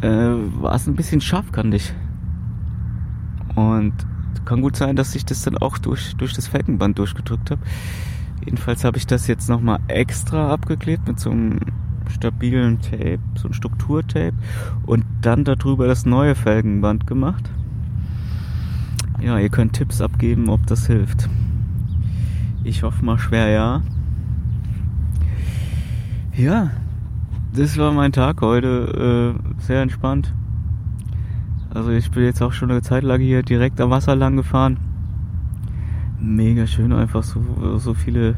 äh, 0.00 0.08
war 0.08 0.74
es 0.74 0.86
ein 0.86 0.96
bisschen 0.96 1.20
scharfkantig. 1.20 1.94
Und 3.54 3.94
kann 4.44 4.60
gut 4.60 4.76
sein, 4.76 4.96
dass 4.96 5.14
ich 5.14 5.24
das 5.24 5.42
dann 5.42 5.56
auch 5.58 5.78
durch, 5.78 6.16
durch 6.16 6.34
das 6.34 6.48
Felgenband 6.48 6.98
durchgedrückt 6.98 7.50
habe. 7.50 7.60
Jedenfalls 8.44 8.84
habe 8.84 8.98
ich 8.98 9.06
das 9.06 9.26
jetzt 9.26 9.48
nochmal 9.48 9.78
extra 9.88 10.50
abgeklebt 10.52 11.06
mit 11.06 11.20
so 11.20 11.30
einem 11.30 11.60
stabilen 12.08 12.80
Tape, 12.80 13.20
so 13.36 13.48
ein 13.48 13.54
Strukturtape 13.54 14.34
und 14.86 15.04
dann 15.20 15.44
darüber 15.44 15.86
das 15.86 16.04
neue 16.04 16.34
Felgenband 16.34 17.06
gemacht. 17.06 17.50
Ja, 19.20 19.38
ihr 19.38 19.48
könnt 19.48 19.74
Tipps 19.74 20.00
abgeben, 20.00 20.48
ob 20.48 20.66
das 20.66 20.86
hilft. 20.86 21.28
Ich 22.64 22.82
hoffe 22.82 23.04
mal 23.04 23.18
schwer 23.18 23.48
ja. 23.48 23.82
Ja, 26.36 26.70
das 27.54 27.76
war 27.76 27.92
mein 27.92 28.12
Tag 28.12 28.40
heute. 28.40 29.36
Äh, 29.38 29.62
sehr 29.62 29.82
entspannt. 29.82 30.34
Also 31.70 31.90
ich 31.90 32.10
bin 32.10 32.24
jetzt 32.24 32.42
auch 32.42 32.52
schon 32.52 32.70
eine 32.70 32.82
Zeit 32.82 33.02
lang 33.02 33.20
hier 33.20 33.42
direkt 33.42 33.80
am 33.80 33.90
Wasser 33.90 34.16
lang 34.16 34.36
gefahren. 34.36 34.78
Mega 36.24 36.68
schön, 36.68 36.92
einfach 36.92 37.24
so, 37.24 37.78
so 37.78 37.94
viele, 37.94 38.36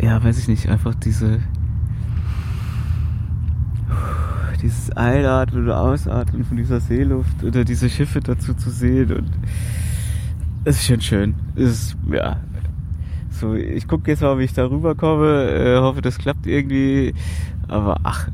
ja, 0.00 0.24
weiß 0.24 0.38
ich 0.38 0.48
nicht, 0.48 0.70
einfach 0.70 0.94
diese, 0.94 1.38
dieses 4.62 4.90
Einatmen 4.92 5.64
oder 5.64 5.78
Ausatmen 5.82 6.44
von 6.44 6.56
dieser 6.56 6.80
Seeluft 6.80 7.44
oder 7.44 7.62
diese 7.62 7.90
Schiffe 7.90 8.20
dazu 8.20 8.54
zu 8.54 8.70
sehen 8.70 9.12
und 9.12 9.30
es 10.64 10.76
ist 10.76 10.86
schon 10.86 11.00
schön. 11.02 11.34
Es 11.56 11.70
ist, 11.70 11.96
ja, 12.10 12.38
so, 13.28 13.54
ich 13.54 13.86
gucke 13.86 14.10
jetzt 14.10 14.22
mal, 14.22 14.38
wie 14.38 14.44
ich 14.44 14.54
da 14.54 14.64
rüberkomme, 14.64 15.50
äh, 15.50 15.78
hoffe, 15.78 16.00
das 16.00 16.16
klappt 16.16 16.46
irgendwie, 16.46 17.12
aber 17.68 17.98
ach, 18.02 18.28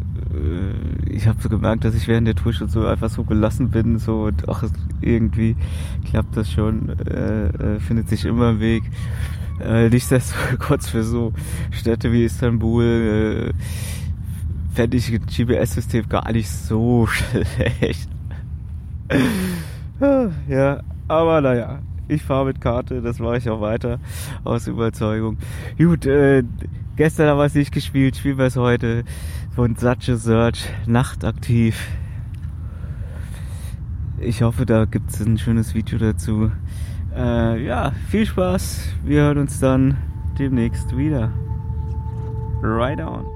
ich 1.06 1.26
habe 1.26 1.40
so 1.40 1.48
gemerkt, 1.48 1.84
dass 1.84 1.94
ich 1.94 2.08
während 2.08 2.26
der 2.26 2.34
Tour 2.34 2.52
schon 2.52 2.68
so 2.68 2.86
einfach 2.86 3.10
so 3.10 3.24
gelassen 3.24 3.70
bin, 3.70 3.98
so 3.98 4.24
und 4.24 4.48
ach, 4.48 4.64
irgendwie 5.00 5.56
klappt 6.08 6.36
das 6.36 6.50
schon, 6.50 6.90
äh, 7.06 7.46
äh, 7.48 7.80
findet 7.80 8.08
sich 8.08 8.24
immer 8.24 8.50
ein 8.50 8.60
Weg. 8.60 8.82
Äh, 9.60 9.88
nichtsdestotrotz 9.88 10.88
für 10.88 11.02
so 11.02 11.32
Städte 11.70 12.12
wie 12.12 12.24
Istanbul 12.24 12.84
äh, 12.84 13.52
fände 14.74 14.96
ich 14.96 15.10
ein 15.10 15.24
GPS-System 15.24 16.08
gar 16.08 16.30
nicht 16.32 16.50
so 16.50 17.06
schlecht. 17.08 18.10
ja, 20.48 20.80
aber 21.08 21.40
naja, 21.40 21.78
ich 22.08 22.22
fahre 22.22 22.46
mit 22.46 22.60
Karte, 22.60 23.00
das 23.00 23.18
mache 23.18 23.38
ich 23.38 23.48
auch 23.48 23.60
weiter 23.60 23.98
aus 24.44 24.66
Überzeugung. 24.66 25.38
Gut, 25.78 26.06
äh, 26.06 26.42
gestern 26.96 27.28
haben 27.28 27.38
wir 27.38 27.44
es 27.44 27.54
nicht 27.54 27.72
gespielt, 27.72 28.16
spielen 28.16 28.38
wir 28.38 28.46
es 28.46 28.56
heute 28.56 29.04
von 29.54 29.76
Such 29.76 30.08
a 30.08 30.16
Search 30.16 30.68
nachtaktiv. 30.86 31.88
Ich 34.18 34.42
hoffe, 34.42 34.66
da 34.66 34.86
gibt 34.86 35.10
es 35.10 35.20
ein 35.20 35.38
schönes 35.38 35.74
Video 35.74 35.98
dazu. 35.98 36.50
Äh, 37.14 37.64
ja, 37.64 37.92
viel 38.08 38.26
Spaß. 38.26 38.94
Wir 39.04 39.22
hören 39.22 39.38
uns 39.38 39.60
dann 39.60 39.96
demnächst 40.38 40.96
wieder. 40.96 41.32
Right 42.62 43.00
on. 43.00 43.35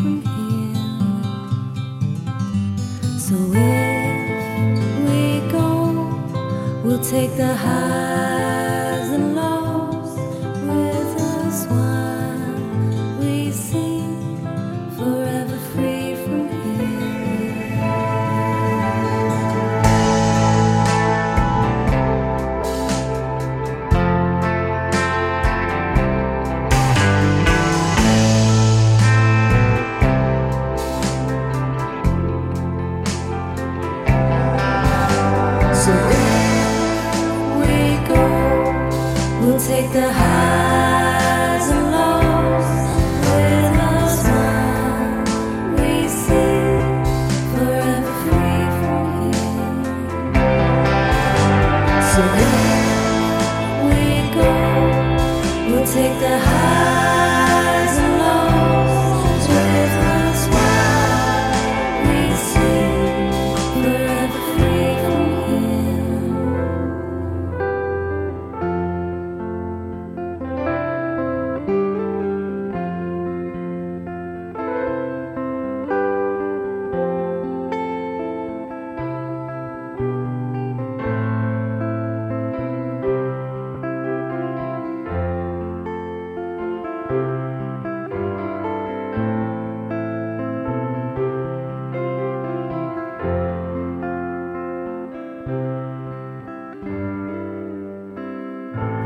So 3.31 3.37
if 3.37 5.07
we 5.07 5.51
go, 5.53 6.83
we'll 6.83 6.99
take 6.99 7.37
the 7.37 7.55
highs 7.55 8.40